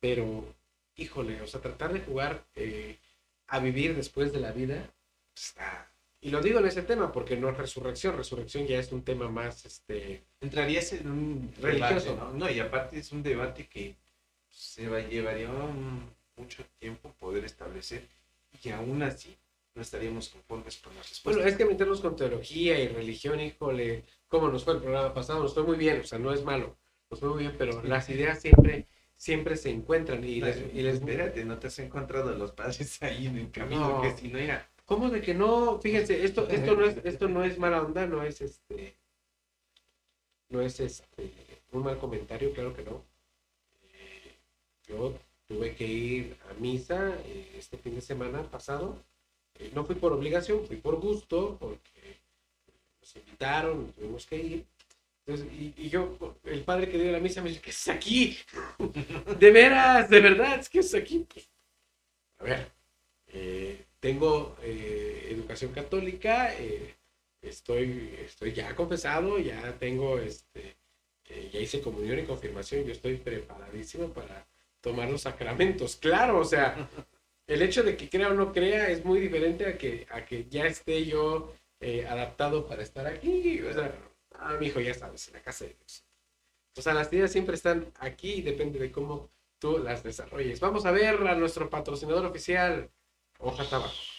[0.00, 0.54] Pero,
[0.96, 2.98] híjole, o sea, tratar de jugar eh,
[3.46, 4.92] a vivir después de la vida,
[5.34, 5.90] está
[6.28, 9.30] y lo digo en ese tema porque no es resurrección, resurrección ya es un tema
[9.30, 10.24] más, este...
[10.42, 12.32] Entrarías en un religioso, ¿no?
[12.32, 12.50] ¿no?
[12.50, 13.96] y aparte es un debate que
[14.50, 15.48] se va, llevaría
[16.36, 18.06] mucho tiempo poder establecer
[18.62, 19.34] y aún así
[19.74, 21.34] no estaríamos conformes con las respuestas.
[21.34, 25.42] Bueno, es que meternos con teología y religión, híjole, ¿cómo nos fue el programa pasado?
[25.42, 26.76] Nos fue muy bien, o sea, no es malo,
[27.08, 28.86] nos fue muy bien, pero las ideas siempre
[29.16, 30.96] siempre se encuentran y, les, y les...
[30.96, 34.68] Espérate, no te has encontrado los padres ahí en el camino, que si no era
[34.88, 35.78] ¿Cómo de que no?
[35.80, 38.96] Fíjense, esto, esto no es, esto no es mala onda, no es este,
[40.48, 41.30] no es este
[41.72, 43.04] un mal comentario, claro que no.
[44.86, 45.14] Yo
[45.46, 48.96] tuve que ir a misa eh, este fin de semana pasado.
[49.58, 52.16] Eh, no fui por obligación, fui por gusto, porque
[53.02, 54.66] nos invitaron, tuvimos que ir.
[55.76, 58.38] Y, yo, el padre que dio la misa me dice, ¿qué es aquí?
[59.38, 61.26] de veras, de verdad, que es aquí.
[62.38, 62.72] A ver,
[63.26, 63.67] eh,
[64.00, 66.96] tengo eh, educación católica, eh,
[67.42, 70.76] estoy, estoy ya confesado, ya tengo, este,
[71.24, 74.46] eh, ya hice comunión y confirmación, yo estoy preparadísimo para
[74.80, 75.96] tomar los sacramentos.
[75.96, 76.88] Claro, o sea,
[77.46, 80.46] el hecho de que crea o no crea es muy diferente a que, a que
[80.48, 81.54] ya esté yo
[82.08, 83.60] adaptado para estar aquí.
[83.62, 83.92] O sea,
[84.34, 86.04] ah, mi hijo, ya sabes, en la casa de Dios.
[86.76, 90.60] O sea, las ideas siempre están aquí y depende de cómo tú las desarrolles.
[90.60, 92.90] Vamos a ver a nuestro patrocinador oficial
[93.38, 94.17] hoja tabaco.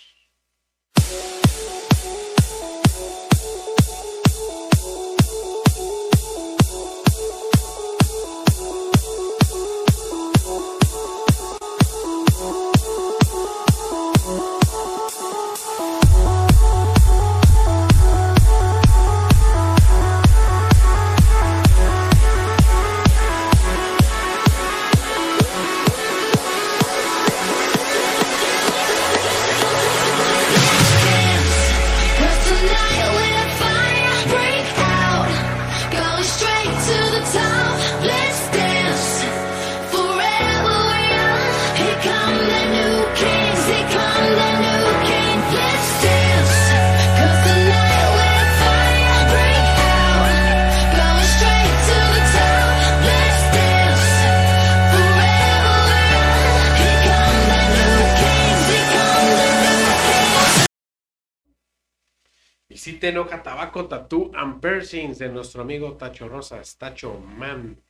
[63.10, 67.82] Visiten Hoja Tabaco Tattoo and Piercings de nuestro amigo Tacho Rosas, Tacho Man.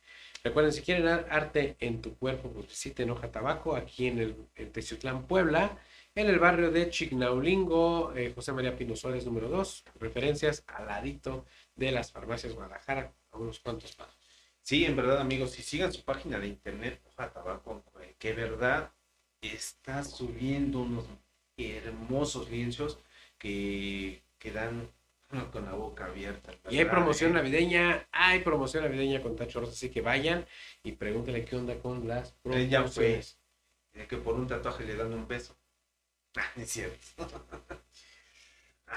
[0.42, 5.22] Recuerden, si quieren arte en tu cuerpo, pues visiten Hoja Tabaco aquí en el en
[5.24, 5.78] Puebla,
[6.14, 11.44] en el barrio de Chignaulingo, eh, José María Pino Suárez número 2, referencias al ladito
[11.76, 14.16] de las farmacias Guadalajara, a unos cuantos pasos.
[14.62, 17.84] Sí, en verdad, amigos, si sigan su página de internet, Hoja Tabaco,
[18.18, 18.90] que verdad
[19.42, 21.04] está subiendo unos
[21.58, 22.98] hermosos lienzos
[23.36, 24.90] que que dan
[25.52, 26.52] con la boca abierta.
[26.68, 30.44] Y hay promoción navideña, hay promoción navideña con Tacho Rosa, así que vayan
[30.82, 32.70] y pregúntenle qué onda con las promociones.
[32.70, 35.56] ya fue, que por un tatuaje le dan un beso.
[36.36, 36.96] Ah, es cierto.
[38.86, 38.96] Ah,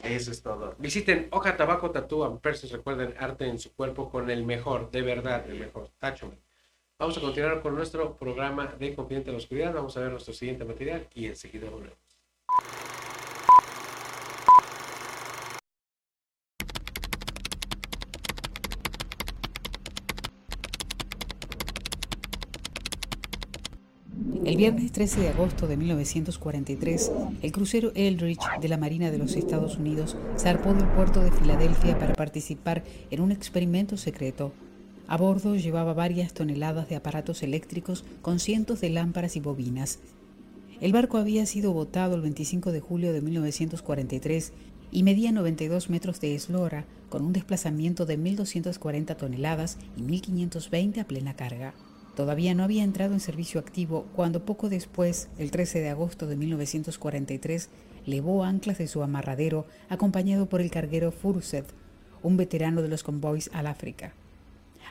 [0.00, 0.74] eso es todo.
[0.78, 5.48] Visiten Hoja Tabaco Tattoo Persis, recuerden arte en su cuerpo con el mejor, de verdad,
[5.48, 5.88] el mejor.
[5.98, 6.30] Tacho.
[6.98, 9.72] Vamos a continuar con nuestro programa de Confidente en la Oscuridad.
[9.72, 11.98] Vamos a ver nuestro siguiente material y enseguida volvemos.
[24.44, 27.10] El viernes 13 de agosto de 1943,
[27.42, 31.98] el crucero Eldridge de la Marina de los Estados Unidos zarpó del puerto de Filadelfia
[31.98, 34.52] para participar en un experimento secreto.
[35.08, 39.98] A bordo llevaba varias toneladas de aparatos eléctricos con cientos de lámparas y bobinas.
[40.80, 44.52] El barco había sido botado el 25 de julio de 1943
[44.92, 51.04] y medía 92 metros de eslora, con un desplazamiento de 1.240 toneladas y 1.520 a
[51.08, 51.74] plena carga.
[52.14, 56.36] Todavía no había entrado en servicio activo cuando poco después, el 13 de agosto de
[56.36, 57.70] 1943,
[58.04, 61.66] levó anclas de su amarradero acompañado por el carguero Furset,
[62.22, 64.12] un veterano de los convoys al África.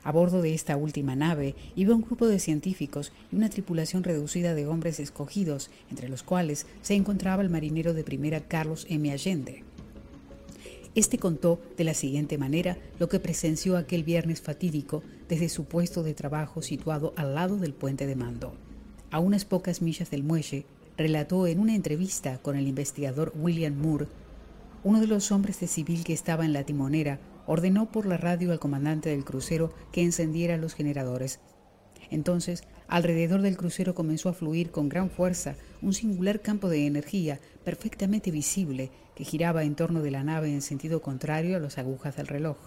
[0.03, 4.55] A bordo de esta última nave iba un grupo de científicos y una tripulación reducida
[4.55, 9.11] de hombres escogidos, entre los cuales se encontraba el marinero de primera Carlos M.
[9.11, 9.63] Allende.
[10.93, 16.03] Este contó de la siguiente manera lo que presenció aquel viernes fatídico desde su puesto
[16.03, 18.53] de trabajo situado al lado del puente de mando.
[19.09, 20.65] A unas pocas millas del muelle,
[20.97, 24.07] relató en una entrevista con el investigador William Moore,
[24.83, 28.51] uno de los hombres de civil que estaba en la timonera ordenó por la radio
[28.51, 31.39] al comandante del crucero que encendiera los generadores.
[32.09, 37.39] Entonces, alrededor del crucero comenzó a fluir con gran fuerza un singular campo de energía
[37.63, 42.17] perfectamente visible que giraba en torno de la nave en sentido contrario a las agujas
[42.17, 42.57] del reloj.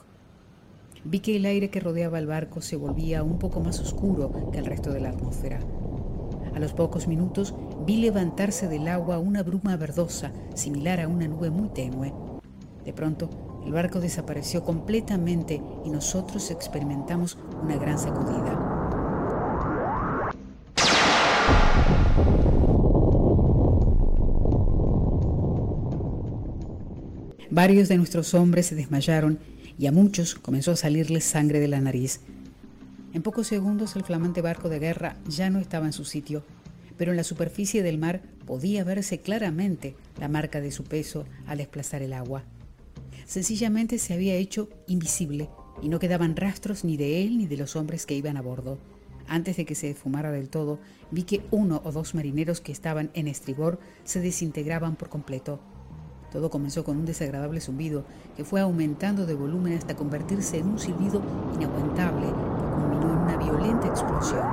[1.04, 4.58] Vi que el aire que rodeaba el barco se volvía un poco más oscuro que
[4.58, 5.60] el resto de la atmósfera.
[6.54, 7.54] A los pocos minutos
[7.84, 12.14] vi levantarse del agua una bruma verdosa, similar a una nube muy tenue.
[12.82, 13.28] De pronto,
[13.66, 18.73] el barco desapareció completamente y nosotros experimentamos una gran sacudida.
[27.54, 29.38] Varios de nuestros hombres se desmayaron
[29.78, 32.18] y a muchos comenzó a salirles sangre de la nariz.
[33.12, 36.42] En pocos segundos el flamante barco de guerra ya no estaba en su sitio,
[36.98, 41.58] pero en la superficie del mar podía verse claramente la marca de su peso al
[41.58, 42.42] desplazar el agua.
[43.24, 45.48] Sencillamente se había hecho invisible
[45.80, 48.78] y no quedaban rastros ni de él ni de los hombres que iban a bordo.
[49.28, 50.80] Antes de que se esfumara del todo,
[51.12, 55.60] vi que uno o dos marineros que estaban en estribor se desintegraban por completo.
[56.34, 58.04] Todo comenzó con un desagradable zumbido
[58.36, 61.22] que fue aumentando de volumen hasta convertirse en un silbido
[61.54, 64.44] inaguantable que culminó en una violenta explosión.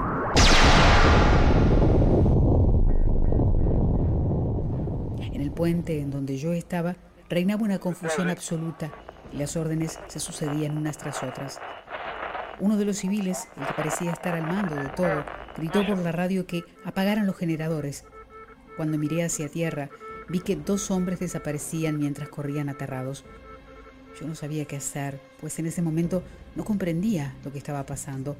[5.33, 8.91] En el puente en donde yo estaba reinaba una confusión absoluta
[9.33, 11.59] y las órdenes se sucedían unas tras otras.
[12.59, 15.25] Uno de los civiles, el que parecía estar al mando de todo,
[15.57, 18.05] gritó por la radio que apagaran los generadores.
[18.77, 19.89] Cuando miré hacia tierra,
[20.31, 23.25] vi que dos hombres desaparecían mientras corrían aterrados.
[24.19, 26.23] Yo no sabía qué hacer, pues en ese momento
[26.55, 28.37] no comprendía lo que estaba pasando.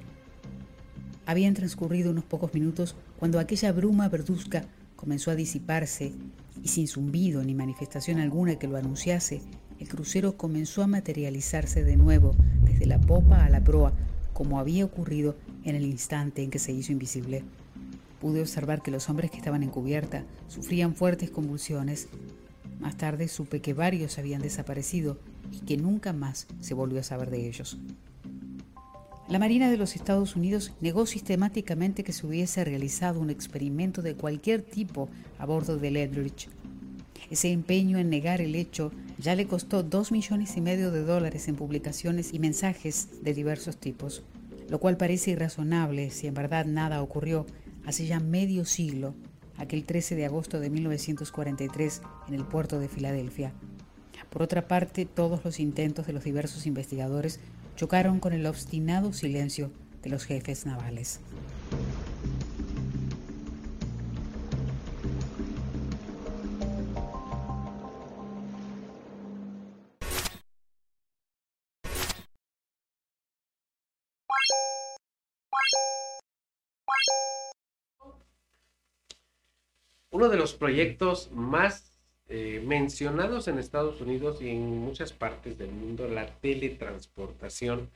[1.26, 4.66] Habían transcurrido unos pocos minutos cuando aquella bruma verduzca
[4.96, 6.14] comenzó a disiparse
[6.64, 9.42] y sin zumbido ni manifestación alguna que lo anunciase,
[9.80, 13.94] el crucero comenzó a materializarse de nuevo desde la popa a la proa,
[14.34, 17.44] como había ocurrido en el instante en que se hizo invisible.
[18.22, 22.08] Pude observar que los hombres que estaban en cubierta sufrían fuertes convulsiones.
[22.80, 25.18] Más tarde supe que varios habían desaparecido
[25.52, 27.80] y que nunca más se volvió a saber de ellos.
[29.28, 34.14] La Marina de los Estados Unidos negó sistemáticamente que se hubiese realizado un experimento de
[34.14, 35.10] cualquier tipo
[35.40, 36.48] a bordo del Edridge.
[37.32, 41.48] Ese empeño en negar el hecho ya le costó dos millones y medio de dólares
[41.48, 44.22] en publicaciones y mensajes de diversos tipos,
[44.70, 47.46] lo cual parece irrazonable si en verdad nada ocurrió
[47.86, 49.14] hace ya medio siglo,
[49.58, 53.54] aquel 13 de agosto de 1943, en el puerto de Filadelfia.
[54.30, 57.40] Por otra parte, todos los intentos de los diversos investigadores
[57.76, 59.72] chocaron con el obstinado silencio
[60.04, 61.20] de los jefes navales.
[80.22, 82.00] Uno de los proyectos más
[82.30, 87.90] eh, mencionados en Estados Unidos y en muchas partes del mundo, la teletransportación,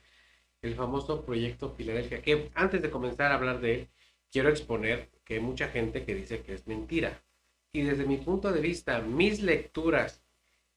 [0.63, 3.89] el famoso proyecto Filadelfia, que antes de comenzar a hablar de él,
[4.31, 7.23] quiero exponer que hay mucha gente que dice que es mentira.
[7.71, 10.23] Y desde mi punto de vista, mis lecturas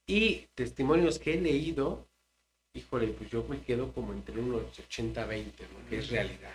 [0.06, 2.10] y testimonios que he leído,
[2.74, 5.88] híjole, pues yo me quedo como entre unos 80-20, ¿no?
[5.88, 6.52] que es realidad.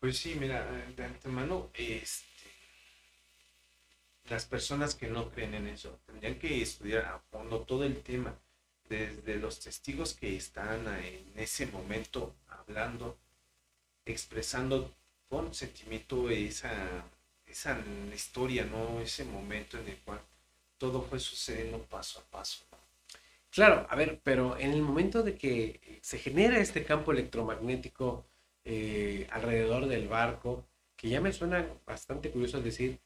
[0.00, 0.66] Pues sí, mira,
[0.96, 2.35] de antemano, este
[4.28, 8.34] las personas que no creen en eso tendrían que estudiar a fondo todo el tema,
[8.88, 13.16] desde los testigos que están en ese momento hablando,
[14.04, 14.92] expresando
[15.28, 17.04] con sentimiento esa,
[17.46, 17.78] esa
[18.14, 19.00] historia, ¿no?
[19.00, 20.20] Ese momento en el cual
[20.78, 22.64] todo fue sucediendo paso a paso.
[23.50, 28.26] Claro, a ver, pero en el momento de que se genera este campo electromagnético
[28.64, 30.64] eh, alrededor del barco,
[30.96, 33.00] que ya me suena bastante curioso decir,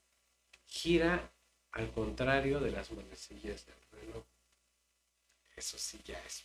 [0.70, 1.30] gira
[1.72, 4.24] al contrario de las manecillas del reloj.
[5.56, 6.42] Eso sí ya es.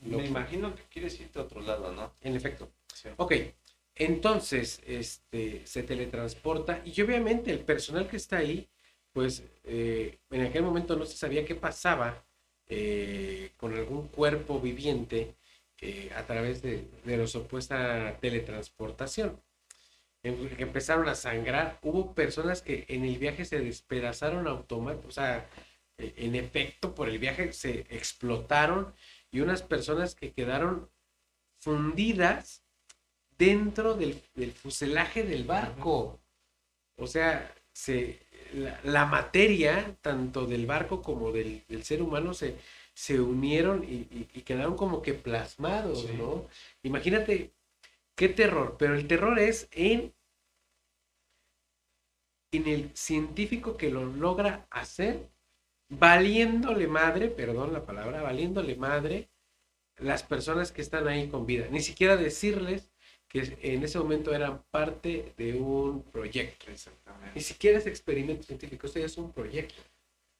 [0.00, 2.12] Me imagino que quieres irte a otro lado, ¿no?
[2.20, 2.68] En efecto.
[3.16, 3.34] Ok,
[3.94, 8.68] entonces este, se teletransporta y obviamente el personal que está ahí,
[9.12, 12.24] pues eh, en aquel momento no se sabía qué pasaba
[12.66, 15.36] eh, con algún cuerpo viviente
[15.80, 19.40] eh, a través de, de la supuesta teletransportación.
[20.24, 21.78] Em, empezaron a sangrar.
[21.82, 25.48] Hubo personas que en el viaje se despedazaron automáticamente, o sea,
[25.98, 28.94] e, en efecto, por el viaje se explotaron
[29.32, 30.88] y unas personas que quedaron
[31.58, 32.62] fundidas
[33.38, 34.22] dentro del,
[34.54, 36.20] fuselaje del barco.
[36.96, 38.20] O sea, se,
[38.84, 42.56] la, materia, tanto del barco como del, ser humano, se,
[42.94, 46.46] se unieron y, quedaron como que plasmados, ¿no?
[46.82, 47.52] Imagínate
[48.16, 50.14] qué terror, pero el terror es en,
[52.52, 55.30] en el científico que lo logra hacer,
[55.88, 59.28] valiéndole madre, perdón la palabra, valiéndole madre
[59.98, 61.66] las personas que están ahí con vida.
[61.70, 62.90] Ni siquiera decirles
[63.28, 66.70] que en ese momento eran parte de un proyecto.
[66.70, 67.32] Exactamente.
[67.34, 69.82] Ni siquiera es experimento científico, esto ya es un proyecto.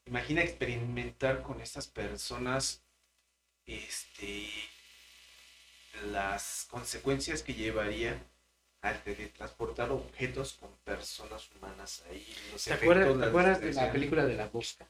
[0.07, 2.85] Imagina experimentar con estas personas
[3.67, 4.49] este,
[6.11, 8.19] las consecuencias que llevaría
[8.83, 9.01] al
[9.37, 12.27] transportar objetos con personas humanas ahí.
[12.65, 14.87] ¿Te acuerdas, de la película de la mosca?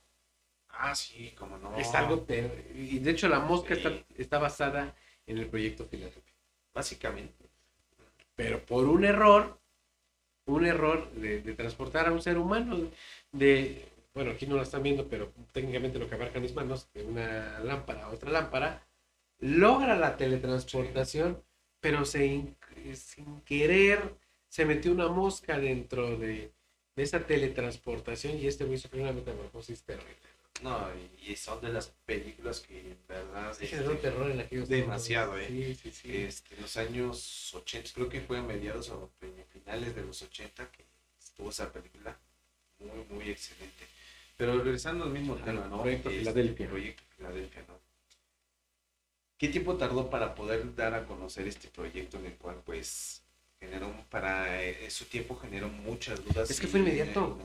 [0.70, 1.76] Ah, sí, como no.
[1.76, 2.26] Es algo
[2.74, 4.94] Y de hecho la mosca está, está basada
[5.26, 6.22] en el proyecto Filadelfia.
[6.74, 7.44] Básicamente.
[8.34, 9.58] Pero por un error,
[10.46, 12.78] un error de, transportar a un ser humano,
[13.30, 17.04] de, bueno, aquí no lo están viendo, pero técnicamente lo que abarca mis manos, de
[17.04, 18.82] una lámpara a otra lámpara,
[19.42, 21.42] logra la teletransportación,
[21.80, 22.56] pero sin
[23.44, 24.14] querer
[24.48, 26.52] se metió una mosca dentro de,
[26.96, 30.32] esa teletransportación y este güey sufrió una metamorfosis terrible.
[30.62, 30.88] No,
[31.26, 35.46] y son de las películas que en verdad sí, este, terror en aquellos demasiado, ¿eh?
[35.48, 36.16] Sí, sí, sí.
[36.16, 39.10] Este, en los años 80, creo que fue a mediados o
[39.52, 40.84] finales de los 80 que
[41.18, 42.16] estuvo esa película.
[42.78, 43.86] Muy, muy excelente.
[44.36, 45.82] Pero regresando al mismo tema, ¿no?
[45.82, 46.68] Proyecto este, Filadelfia.
[46.68, 47.81] Proyecto Filadelfia, ¿no?
[49.42, 53.24] ¿Qué tiempo tardó para poder dar a conocer este proyecto en el cual, pues,
[53.58, 56.48] generó, para eh, su tiempo generó muchas dudas?
[56.48, 57.36] Es que fue inmediato.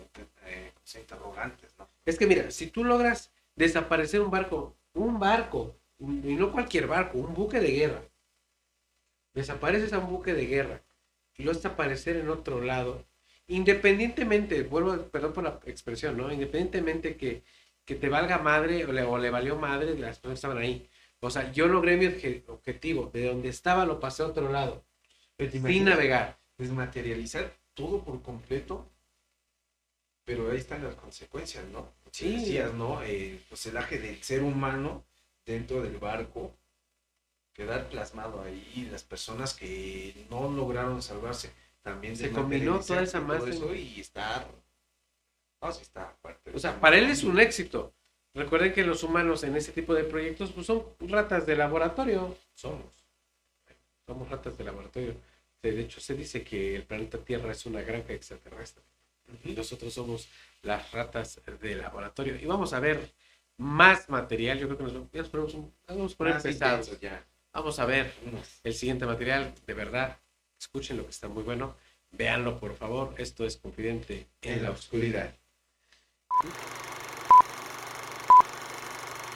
[0.45, 1.89] Eh, eh, interrogantes, ¿no?
[2.05, 7.17] Es que mira, si tú logras desaparecer un barco, un barco, y no cualquier barco,
[7.17, 8.03] un buque de guerra,
[9.33, 10.83] desapareces a un buque de guerra
[11.35, 13.07] y lo desaparecer en otro lado,
[13.47, 16.31] independientemente, vuelvo, perdón por la expresión, ¿no?
[16.31, 17.41] Independientemente que,
[17.85, 20.57] que te valga madre o le, o le valió madre de las personas que estaban
[20.59, 20.87] ahí.
[21.19, 22.05] O sea, yo logré mi
[22.47, 24.83] objetivo, de donde estaba lo pasé a otro lado,
[25.37, 26.37] sin navegar.
[26.57, 28.89] Desmaterializar todo por completo
[30.27, 31.89] pero ahí están las consecuencias, ¿no?
[32.11, 32.35] Sí.
[32.35, 33.01] Decías, ¿no?
[33.01, 35.05] El fuselaje del ser humano
[35.45, 36.53] dentro del barco,
[37.53, 43.47] quedar plasmado ahí, las personas que no lograron salvarse, también se combinó toda esa masa
[43.73, 44.45] y está,
[45.61, 46.51] no, sí está fuerte.
[46.53, 47.93] O sea, para él es un éxito.
[48.37, 52.37] Recuerden que los humanos en ese tipo de proyectos pues son ratas de laboratorio.
[52.53, 52.85] Somos.
[54.05, 55.15] Somos ratas de laboratorio.
[55.61, 58.83] De hecho, se dice que el planeta Tierra es una granja extraterrestre
[59.43, 60.29] y nosotros somos
[60.61, 62.35] las ratas de laboratorio.
[62.39, 63.11] Y vamos a ver
[63.57, 64.59] más material.
[64.59, 64.93] Yo creo que nos,
[65.87, 66.99] vamos a poner pesados.
[66.99, 67.25] Ya.
[67.53, 68.13] Vamos a ver
[68.63, 69.51] el siguiente material.
[69.65, 70.15] De verdad,
[70.59, 71.75] escuchen lo que está muy bueno.
[72.11, 73.15] Véanlo, por favor.
[73.17, 75.33] Esto es Confidente en, la Oscuridad.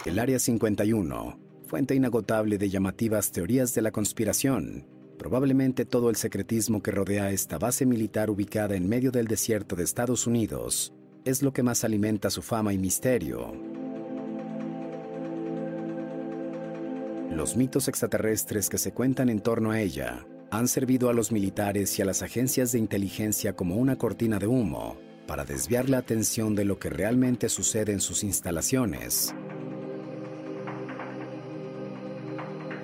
[0.06, 4.86] El Área 51, fuente inagotable de llamativas teorías de la conspiración
[5.22, 9.84] Probablemente todo el secretismo que rodea esta base militar ubicada en medio del desierto de
[9.84, 10.96] Estados Unidos
[11.26, 13.54] es lo que más alimenta su fama y misterio.
[17.30, 22.00] Los mitos extraterrestres que se cuentan en torno a ella han servido a los militares
[22.00, 24.98] y a las agencias de inteligencia como una cortina de humo
[25.28, 29.36] para desviar la atención de lo que realmente sucede en sus instalaciones.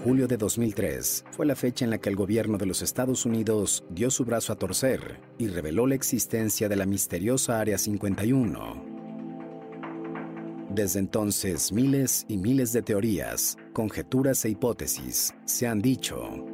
[0.08, 3.84] Julio de 2003 fue la fecha en la que el gobierno de los Estados Unidos
[3.90, 8.86] dio su brazo a torcer y reveló la existencia de la misteriosa Área 51.
[10.70, 16.46] Desde entonces, miles y miles de teorías, conjeturas e hipótesis se han dicho.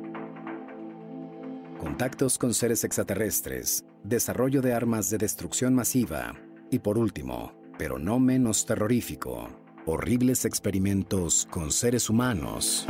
[1.80, 6.34] Contactos con seres extraterrestres, desarrollo de armas de destrucción masiva
[6.72, 9.48] y por último, pero no menos terrorífico,
[9.86, 12.88] horribles experimentos con seres humanos.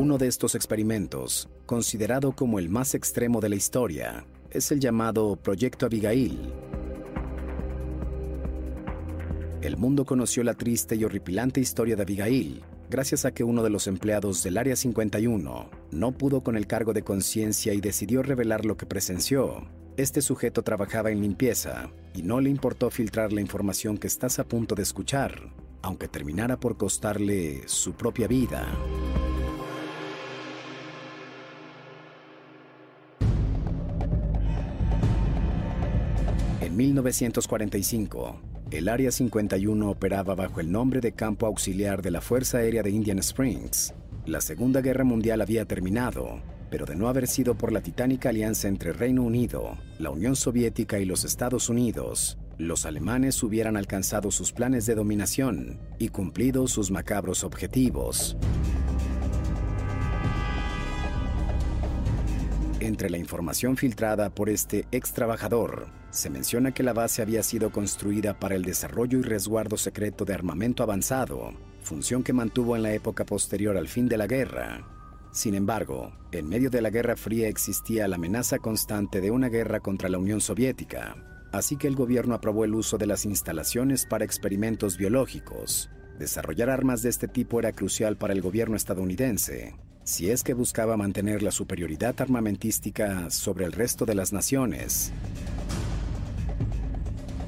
[0.00, 5.36] Uno de estos experimentos, considerado como el más extremo de la historia, es el llamado
[5.36, 6.54] Proyecto Abigail.
[9.60, 13.68] El mundo conoció la triste y horripilante historia de Abigail, gracias a que uno de
[13.68, 18.64] los empleados del Área 51 no pudo con el cargo de conciencia y decidió revelar
[18.64, 19.68] lo que presenció.
[19.98, 24.44] Este sujeto trabajaba en limpieza y no le importó filtrar la información que estás a
[24.44, 28.66] punto de escuchar, aunque terminara por costarle su propia vida.
[36.70, 38.40] En 1945,
[38.70, 42.90] el Área 51 operaba bajo el nombre de Campo Auxiliar de la Fuerza Aérea de
[42.90, 43.92] Indian Springs.
[44.24, 46.40] La Segunda Guerra Mundial había terminado,
[46.70, 51.00] pero de no haber sido por la titánica alianza entre Reino Unido, la Unión Soviética
[51.00, 56.92] y los Estados Unidos, los alemanes hubieran alcanzado sus planes de dominación y cumplido sus
[56.92, 58.36] macabros objetivos.
[62.78, 67.70] Entre la información filtrada por este ex trabajador, se menciona que la base había sido
[67.70, 71.52] construida para el desarrollo y resguardo secreto de armamento avanzado,
[71.82, 74.86] función que mantuvo en la época posterior al fin de la guerra.
[75.32, 79.78] Sin embargo, en medio de la Guerra Fría existía la amenaza constante de una guerra
[79.78, 81.14] contra la Unión Soviética,
[81.52, 85.88] así que el gobierno aprobó el uso de las instalaciones para experimentos biológicos.
[86.18, 90.96] Desarrollar armas de este tipo era crucial para el gobierno estadounidense, si es que buscaba
[90.96, 95.12] mantener la superioridad armamentística sobre el resto de las naciones.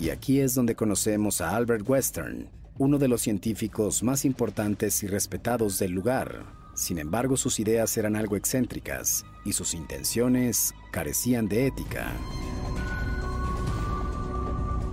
[0.03, 5.07] Y aquí es donde conocemos a Albert Western, uno de los científicos más importantes y
[5.07, 6.45] respetados del lugar.
[6.75, 12.11] Sin embargo, sus ideas eran algo excéntricas y sus intenciones carecían de ética.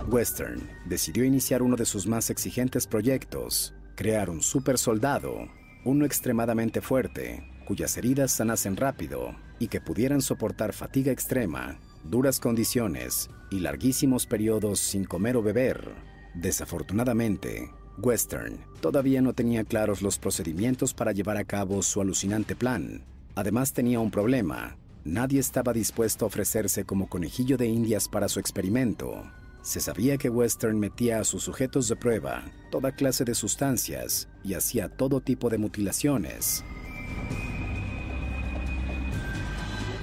[0.08, 5.48] Western decidió iniciar uno de sus más exigentes proyectos, crear un super soldado,
[5.84, 13.28] uno extremadamente fuerte, cuyas heridas sanasen rápido y que pudieran soportar fatiga extrema, duras condiciones
[13.50, 15.94] y larguísimos periodos sin comer o beber.
[16.34, 23.04] Desafortunadamente, Western todavía no tenía claros los procedimientos para llevar a cabo su alucinante plan.
[23.34, 24.76] Además tenía un problema.
[25.04, 29.22] Nadie estaba dispuesto a ofrecerse como conejillo de indias para su experimento.
[29.62, 34.54] Se sabía que Western metía a sus sujetos de prueba toda clase de sustancias y
[34.54, 36.64] hacía todo tipo de mutilaciones.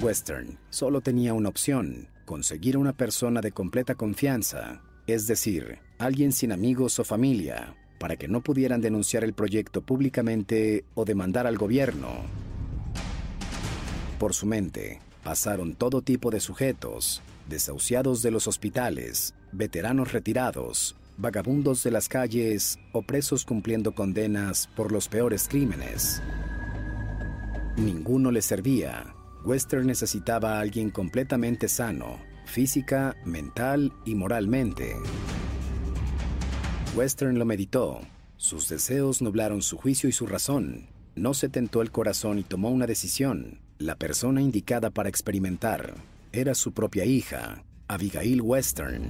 [0.01, 6.51] Western solo tenía una opción, conseguir una persona de completa confianza, es decir, alguien sin
[6.51, 12.09] amigos o familia, para que no pudieran denunciar el proyecto públicamente o demandar al gobierno.
[14.19, 21.82] Por su mente pasaron todo tipo de sujetos, desahuciados de los hospitales, veteranos retirados, vagabundos
[21.84, 26.21] de las calles o presos cumpliendo condenas por los peores crímenes.
[27.78, 29.16] Ninguno le servía
[29.47, 34.97] Western necesitaba a alguien completamente sano, física, mental y moralmente.
[36.97, 38.01] Western lo meditó.
[38.35, 40.89] Sus deseos nublaron su juicio y su razón.
[41.15, 43.61] No se tentó el corazón y tomó una decisión.
[43.77, 45.93] La persona indicada para experimentar
[46.33, 49.09] era su propia hija, Abigail Western.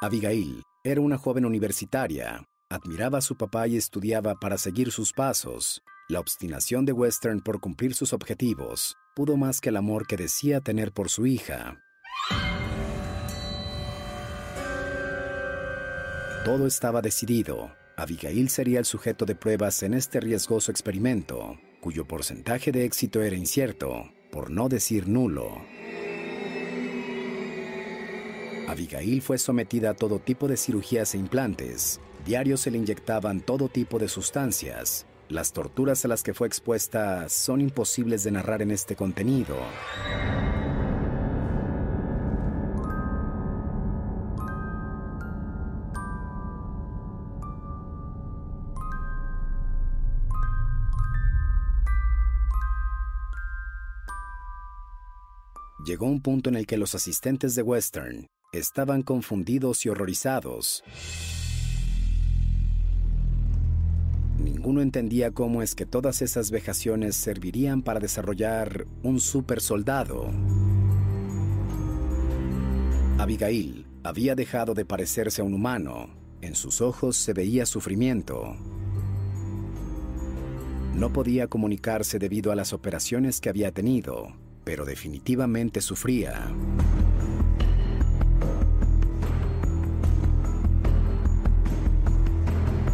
[0.00, 5.84] Abigail era una joven universitaria, Admiraba a su papá y estudiaba para seguir sus pasos.
[6.08, 10.60] La obstinación de Western por cumplir sus objetivos pudo más que el amor que decía
[10.60, 11.80] tener por su hija.
[16.44, 17.70] Todo estaba decidido.
[17.96, 23.36] Abigail sería el sujeto de pruebas en este riesgoso experimento, cuyo porcentaje de éxito era
[23.36, 25.64] incierto, por no decir nulo.
[28.66, 33.68] Abigail fue sometida a todo tipo de cirugías e implantes, Diario se le inyectaban todo
[33.68, 35.04] tipo de sustancias.
[35.28, 39.58] Las torturas a las que fue expuesta son imposibles de narrar en este contenido.
[55.84, 60.82] Llegó un punto en el que los asistentes de Western estaban confundidos y horrorizados.
[64.64, 70.30] Ninguno entendía cómo es que todas esas vejaciones servirían para desarrollar un super soldado.
[73.18, 76.08] Abigail había dejado de parecerse a un humano.
[76.40, 78.56] En sus ojos se veía sufrimiento.
[80.94, 84.34] No podía comunicarse debido a las operaciones que había tenido,
[84.64, 86.50] pero definitivamente sufría.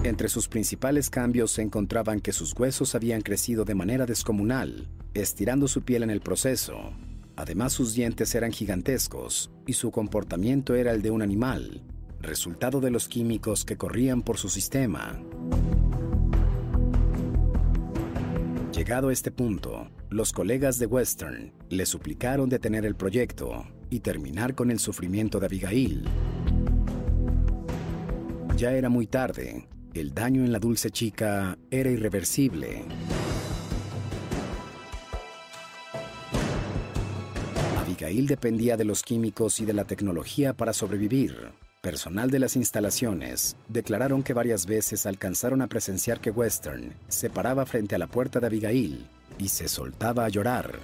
[0.03, 5.68] Entre sus principales cambios se encontraban que sus huesos habían crecido de manera descomunal, estirando
[5.68, 6.94] su piel en el proceso.
[7.36, 11.82] Además sus dientes eran gigantescos y su comportamiento era el de un animal,
[12.22, 15.20] resultado de los químicos que corrían por su sistema.
[18.72, 24.55] Llegado a este punto, los colegas de Western le suplicaron detener el proyecto y terminar
[24.55, 26.09] con el sufrimiento de Abigail.
[28.57, 32.84] Ya era muy tarde, el daño en la dulce chica era irreversible.
[37.78, 41.53] Abigail dependía de los químicos y de la tecnología para sobrevivir.
[41.82, 47.64] Personal de las instalaciones declararon que varias veces alcanzaron a presenciar que Western se paraba
[47.64, 49.07] frente a la puerta de Abigail
[49.38, 50.78] y se soltaba a llorar.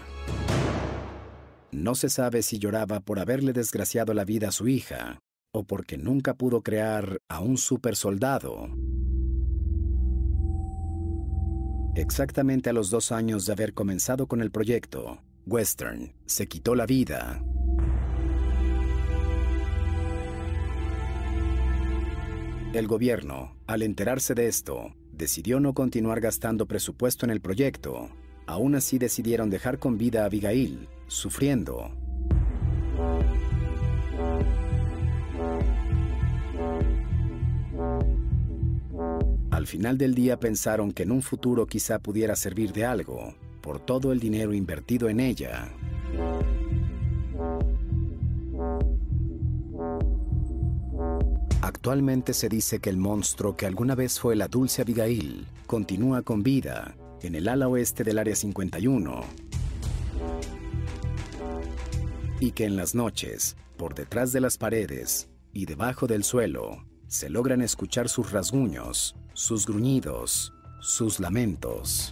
[1.71, 5.19] No se sabe si lloraba por haberle desgraciado la vida a su hija
[5.53, 8.69] o porque nunca pudo crear a un supersoldado.
[11.97, 16.85] Exactamente a los dos años de haber comenzado con el proyecto, Western se quitó la
[16.85, 17.43] vida.
[22.75, 28.11] El gobierno, al enterarse de esto, decidió no continuar gastando presupuesto en el proyecto.
[28.45, 31.93] Aún así decidieron dejar con vida a Abigail, sufriendo.
[39.67, 43.81] Al final del día pensaron que en un futuro quizá pudiera servir de algo, por
[43.81, 45.69] todo el dinero invertido en ella.
[51.61, 56.45] Actualmente se dice que el monstruo que alguna vez fue la dulce Abigail continúa con
[56.45, 59.21] vida en el ala oeste del Área 51
[62.39, 67.31] y que en las noches, por detrás de las paredes y debajo del suelo, se
[67.31, 72.11] logran escuchar sus rasguños, sus gruñidos, sus lamentos.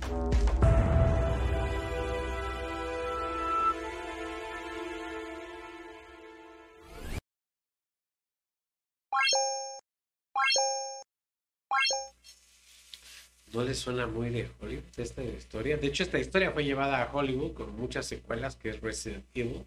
[13.54, 15.78] ¿No le suena muy de Hollywood esta historia?
[15.78, 19.64] De hecho, esta historia fue llevada a Hollywood con muchas secuelas, que es Resident Evil.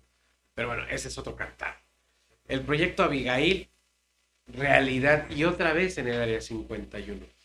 [0.53, 1.81] Pero bueno, ese es otro cantar.
[2.47, 3.67] El proyecto Abigail,
[4.45, 7.36] realidad y otra vez en el área 51.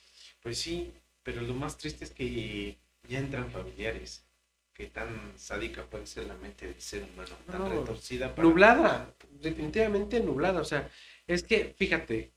[0.42, 2.78] Pues sí, pero lo más triste es que
[3.08, 4.26] ya entran familiares.
[4.74, 8.34] Que tan sádica puede ser la mente del ser humano, tan No, retorcida.
[8.34, 10.62] para- Nublada, definitivamente nublada.
[10.62, 10.90] O sea,
[11.26, 12.32] es que, fíjate,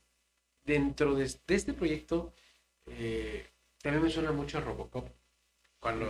[0.64, 2.34] dentro de, de este proyecto,
[2.88, 3.46] eh,
[3.82, 5.08] también me suena mucho a Robocop.
[5.80, 6.06] Cuando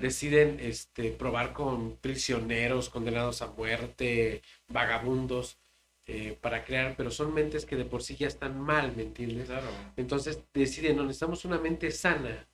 [0.00, 5.58] deciden este, probar con prisioneros condenados a muerte, vagabundos,
[6.06, 9.46] eh, para crear, pero son mentes que de por sí ya están mal, ¿me entiendes?
[9.46, 9.68] Claro.
[9.96, 12.48] Entonces deciden, no, necesitamos una mente sana,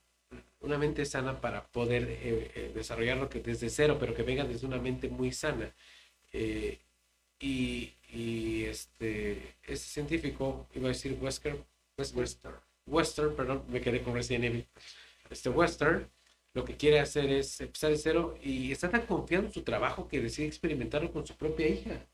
[0.61, 4.67] una mente sana para poder eh, eh, desarrollarlo que desde cero, pero que venga desde
[4.67, 5.75] una mente muy sana.
[6.33, 6.79] Eh,
[7.41, 11.57] y, y, este, este científico, iba a decir Wesker,
[11.99, 12.57] Wes- Western.
[12.87, 14.69] Western, perdón, me quedé con Resident Evil.
[15.31, 16.09] Este Western
[16.55, 20.09] lo que quiere hacer es empezar de cero y está tan confiado en su trabajo
[20.09, 22.07] que decide experimentarlo con su propia hija.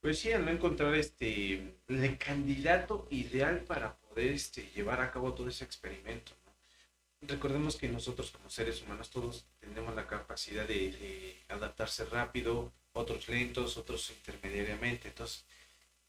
[0.00, 5.34] Pues sí, al no encontrar este el candidato ideal para poder este, llevar a cabo
[5.34, 6.32] todo ese experimento.
[7.22, 13.28] Recordemos que nosotros como seres humanos todos tenemos la capacidad de, de adaptarse rápido, otros
[13.28, 15.08] lentos, otros intermediariamente.
[15.08, 15.44] Entonces,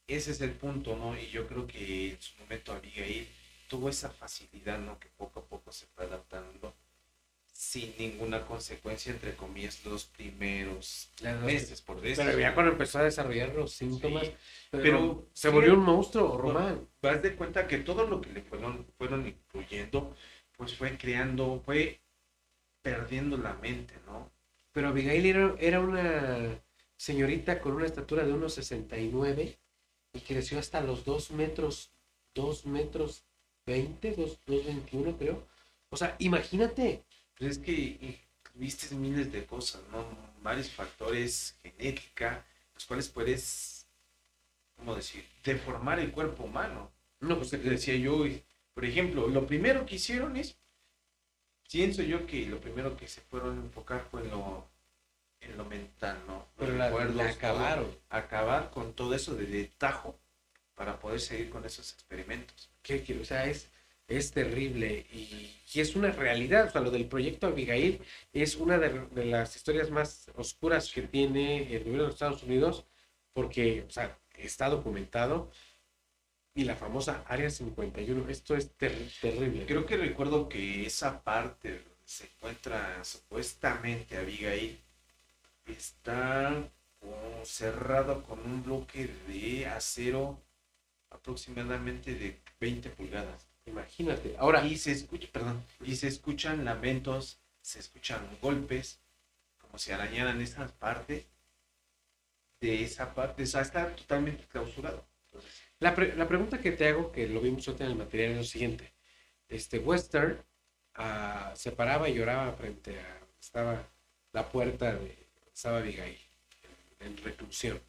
[0.07, 1.17] ese es el punto, ¿no?
[1.19, 3.27] Y yo creo que en su momento Abigail
[3.67, 4.99] tuvo esa facilidad, ¿no?
[4.99, 6.73] Que poco a poco se fue adaptando
[7.61, 11.11] sin ninguna consecuencia, entre comillas, los primeros
[11.45, 12.31] meses, por decirlo.
[12.31, 14.33] Pero ya cuando empezó a desarrollar los síntomas, Sí,
[14.71, 16.87] pero, pero se sí, volvió un monstruo, Román.
[17.03, 20.15] vas de cuenta que todo lo que le fueron, fueron incluyendo,
[20.57, 22.01] pues fue creando, fue
[22.81, 24.31] perdiendo la mente, ¿no?
[24.71, 26.63] Pero Abigail era, era una
[26.97, 29.59] señorita con una estatura de 1,69
[30.13, 31.93] y creció hasta los 2 metros,
[32.33, 33.23] 2 metros
[33.67, 35.47] 20, 2, 2,21 creo.
[35.89, 37.03] O sea, imagínate,
[37.41, 38.19] Pero es que
[38.53, 40.05] viste miles de cosas, ¿no?
[40.43, 43.87] Varios factores, genética, los cuales puedes,
[44.77, 46.91] ¿cómo decir?, deformar el cuerpo humano.
[47.19, 48.25] no, pues te decía yo,
[48.75, 50.55] por ejemplo, lo primero que hicieron es,
[51.67, 54.67] pienso yo que lo primero que se fueron a enfocar fue en lo,
[55.39, 56.45] en lo mental, ¿no?
[56.59, 57.21] Pero la, todo.
[57.23, 57.97] acabaron.
[58.11, 60.15] acabar con todo eso de, de tajo
[60.75, 62.69] para poder seguir con esos experimentos.
[62.83, 63.23] ¿Qué quiero?
[63.23, 63.70] O sea, es,
[64.17, 66.67] es terrible y, es una realidad.
[66.67, 68.01] O sea, lo del proyecto Abigail
[68.33, 72.85] es una de, de las historias más oscuras que tiene el gobierno de Estados Unidos
[73.33, 75.49] porque, o sea, está documentado
[76.55, 78.29] y la famosa Área 51.
[78.29, 79.65] Esto es ter- terrible.
[79.65, 84.79] Creo que recuerdo que esa parte donde se encuentra supuestamente Abigail
[85.67, 90.39] está como cerrado con un bloque de acero
[91.11, 93.50] aproximadamente de 20 pulgadas.
[93.65, 94.35] Imagínate.
[94.37, 98.99] Ahora, Y se escuchan lamentos, se escuchan golpes,
[99.59, 101.25] como si arañaran esas partes
[102.59, 105.05] de esa parte, o está totalmente clausurado.
[105.79, 108.43] La, la pregunta que te hago, que lo vimos ahorita en el material, es lo
[108.43, 108.93] siguiente.
[109.49, 110.43] Este Western
[110.95, 113.83] ah, se paraba y lloraba frente a estaba
[114.33, 115.17] la puerta de
[115.53, 116.17] estaba Abigail
[116.99, 117.81] en, en reclusión.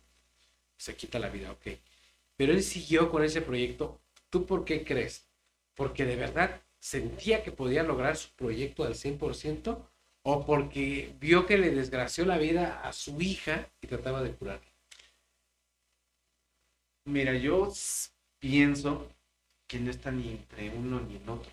[0.77, 1.79] Se quita la vida, ok.
[2.37, 4.01] Pero él siguió con ese proyecto.
[4.31, 5.29] ¿Tú por qué crees?
[5.75, 9.79] ¿Porque de verdad sentía que podía lograr su proyecto al 100%?
[10.25, 14.73] ¿O porque vio que le desgració la vida a su hija y trataba de curarla?
[17.05, 17.73] Mira, yo
[18.39, 19.11] pienso
[19.67, 21.51] que no está ni entre uno ni en otro.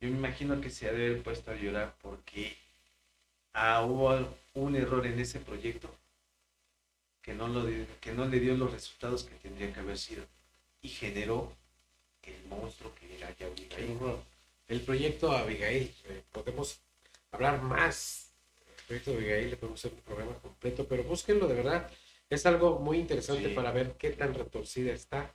[0.00, 2.56] Yo me imagino que se ha de haber puesto a llorar porque
[3.52, 5.90] ah, hubo un error en ese proyecto
[7.20, 7.66] que no, lo,
[8.00, 10.24] que no le dio los resultados que tendría que haber sido
[10.80, 11.52] y generó
[12.34, 13.98] el monstruo que era ya Abigail.
[14.68, 16.80] El proyecto Abigail, eh, podemos
[17.32, 18.30] hablar más
[18.66, 21.90] del proyecto Abigail, le podemos hacer un programa completo, pero búsquenlo de verdad.
[22.30, 23.54] Es algo muy interesante Sí.
[23.54, 25.34] para ver qué tan retorcida está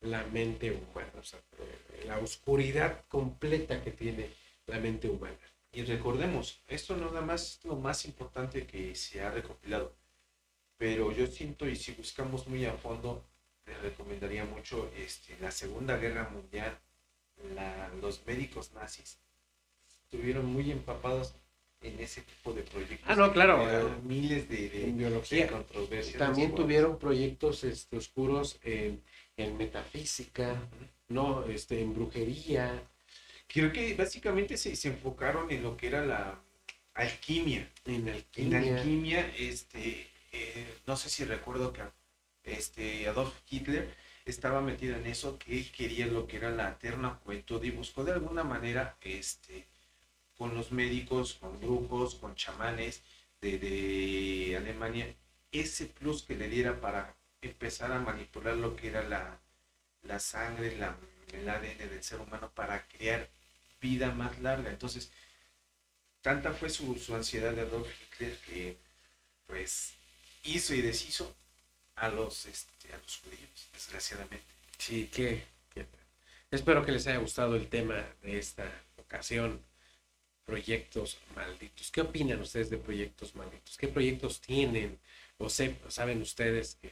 [0.00, 4.30] la mente humana, o sea, eh, la oscuridad completa que tiene
[4.66, 5.38] la mente humana.
[5.72, 9.94] Y recordemos, esto no nada más es lo más importante que se ha recopilado,
[10.76, 13.24] pero yo siento y si buscamos muy a fondo,
[13.66, 16.78] les recomendaría mucho este, la Segunda Guerra Mundial,
[17.54, 19.18] la- los médicos nazis
[20.04, 21.34] estuvieron muy empapados
[21.80, 23.08] en ese tipo de proyectos.
[23.10, 25.48] Ah, no, claro, miles de, de- En de biología.
[25.48, 26.16] controversias.
[26.18, 29.02] También tuvieron proyectos este, oscuros en,
[29.36, 30.62] en metafísica,
[31.08, 31.44] ¿no?
[31.46, 32.82] Este, en brujería.
[33.48, 36.40] Creo que básicamente se, se enfocaron en lo que era la
[36.94, 37.70] alquimia.
[37.84, 38.76] En En alquimia.
[38.78, 41.82] alquimia, este, eh, no sé si recuerdo que
[42.44, 47.20] este, Adolf Hitler estaba metido en eso, que él quería lo que era la eterna
[47.22, 49.66] juventud y buscó de alguna manera, este,
[50.36, 53.02] con los médicos, con brujos, con chamanes
[53.40, 55.14] de, Alemania,
[55.52, 59.38] ese plus que le diera para empezar a manipular lo que era la,
[60.02, 60.96] la sangre, la,
[61.32, 63.28] el ADN del ser humano para crear
[63.80, 64.70] vida más larga.
[64.70, 65.12] Entonces,
[66.22, 68.78] tanta fue su, su ansiedad de Adolf Hitler que
[69.46, 69.94] pues
[70.44, 71.34] hizo y deshizo
[71.96, 74.44] a los este, a los judíos, desgraciadamente.
[74.78, 75.42] Sí, que,
[75.72, 75.86] que-
[76.50, 78.64] espero que les haya gustado el tema de esta
[78.96, 79.60] ocasión.
[80.44, 81.90] Proyectos malditos.
[81.90, 83.78] ¿Qué opinan ustedes de proyectos malditos?
[83.78, 84.98] ¿Qué proyectos tienen
[85.38, 86.90] o se- saben ustedes que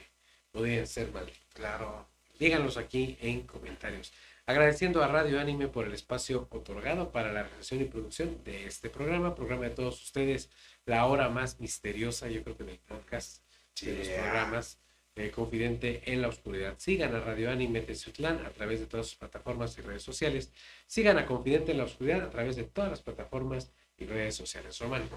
[0.51, 1.43] podrían ser malditos?
[1.53, 2.09] Claro.
[2.39, 4.11] Díganos aquí en comentarios.
[4.47, 8.89] Agradeciendo a Radio Anime por el espacio otorgado para la realización y producción de este
[8.89, 10.49] programa, programa de todos ustedes,
[10.87, 13.43] la hora más misteriosa, yo creo que del podcast,
[13.83, 14.23] de los Yeah.
[14.23, 14.79] programas,
[15.17, 16.79] eh, Confidente en la Oscuridad.
[16.79, 20.51] Sigan a Radio Anime Teciutlán a través de todas sus plataformas y redes sociales.
[20.87, 24.79] Sigan a Confidente en la Oscuridad a través de todas las plataformas y redes sociales.
[24.79, 25.09] Román.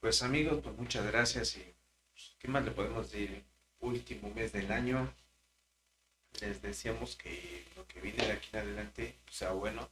[0.00, 1.74] Pues amigos, pues muchas gracias y
[2.12, 3.42] pues, ¿qué más le podemos decir?
[3.80, 5.12] Último mes del año.
[6.40, 9.88] Les decíamos que lo que viene de aquí en adelante sea bueno.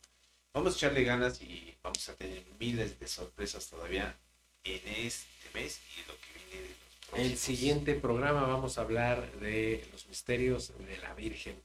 [0.53, 4.17] Vamos a echarle ganas y vamos a tener miles de sorpresas todavía
[4.65, 6.75] en este mes y lo que viene de
[7.15, 11.57] El siguiente programa vamos a hablar de los misterios de la Virgen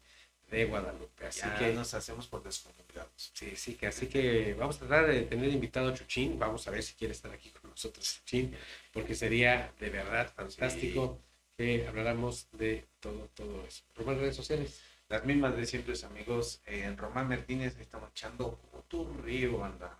[0.50, 1.26] de Guadalupe.
[1.26, 3.32] Así Ya que nos hacemos por descomunicados.
[3.34, 6.38] Sí, sí, que así que vamos a tratar de tener invitado a Chuchín.
[6.38, 8.56] Vamos a ver si quiere estar aquí con nosotros, Chuchín,
[8.94, 11.20] porque sería de verdad fantástico
[11.58, 13.84] que habláramos de todo, todo eso.
[13.96, 14.82] Román, redes sociales.
[15.10, 16.62] Las mismas de siempre, amigos.
[16.66, 20.00] En Román Martínez estamos echando como tu río, banda.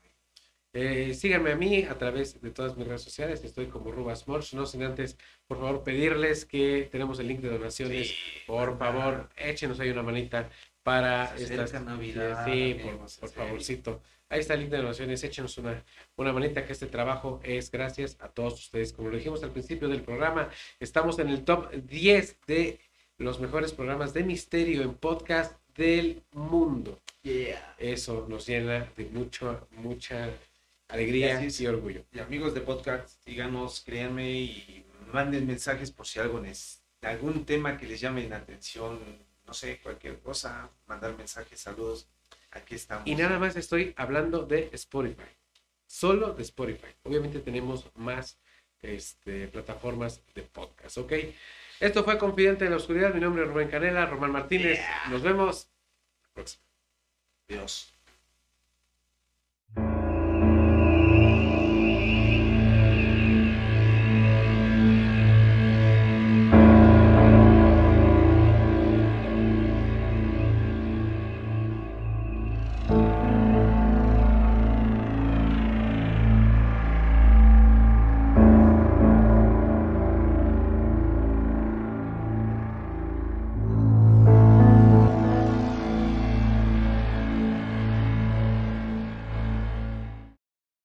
[0.74, 3.44] Eh, síganme a mí a través de todas mis redes sociales.
[3.44, 4.54] Estoy como Rubas Morch.
[4.54, 5.18] No sin antes,
[5.48, 8.08] por favor, pedirles que tenemos el link de donaciones.
[8.08, 8.16] Sí,
[8.48, 8.86] Por banda.
[9.02, 10.50] favor, échenos ahí una manita
[10.84, 11.74] para estas.
[11.84, 14.02] Navidad, Sí, por, por favorcito.
[14.30, 15.22] Ahí está el link de donaciones.
[15.26, 15.84] Échenos una,
[16.16, 18.94] una manita que este trabajo es gracias a todos ustedes.
[18.94, 20.50] Como lo dijimos al principio del programa,
[20.80, 22.80] estamos en el top 10 de
[23.18, 26.98] los mejores programas de misterio en podcast del mundo.
[27.24, 27.76] Yeah.
[27.78, 30.30] Eso nos llena de mucho, mucha
[30.92, 32.04] alegría y orgullo.
[32.12, 37.78] Y amigos de podcast, díganos, créanme y manden mensajes por si algo les, algún tema
[37.78, 39.00] que les llame la atención,
[39.46, 42.08] no sé, cualquier cosa, mandar mensajes, saludos.
[42.52, 43.08] Aquí estamos.
[43.08, 45.30] Y nada más estoy hablando de Spotify.
[45.88, 46.94] Solo de Spotify.
[47.04, 48.38] Obviamente tenemos más
[48.82, 51.14] este, plataformas de podcast, ¿ok?
[51.80, 53.14] Esto fue Confidente en la Oscuridad.
[53.14, 54.78] Mi nombre es Rubén Canela, Román Martínez.
[54.78, 55.08] Yeah.
[55.10, 55.70] Nos vemos.
[56.24, 56.64] la próxima.
[57.48, 57.91] Dios.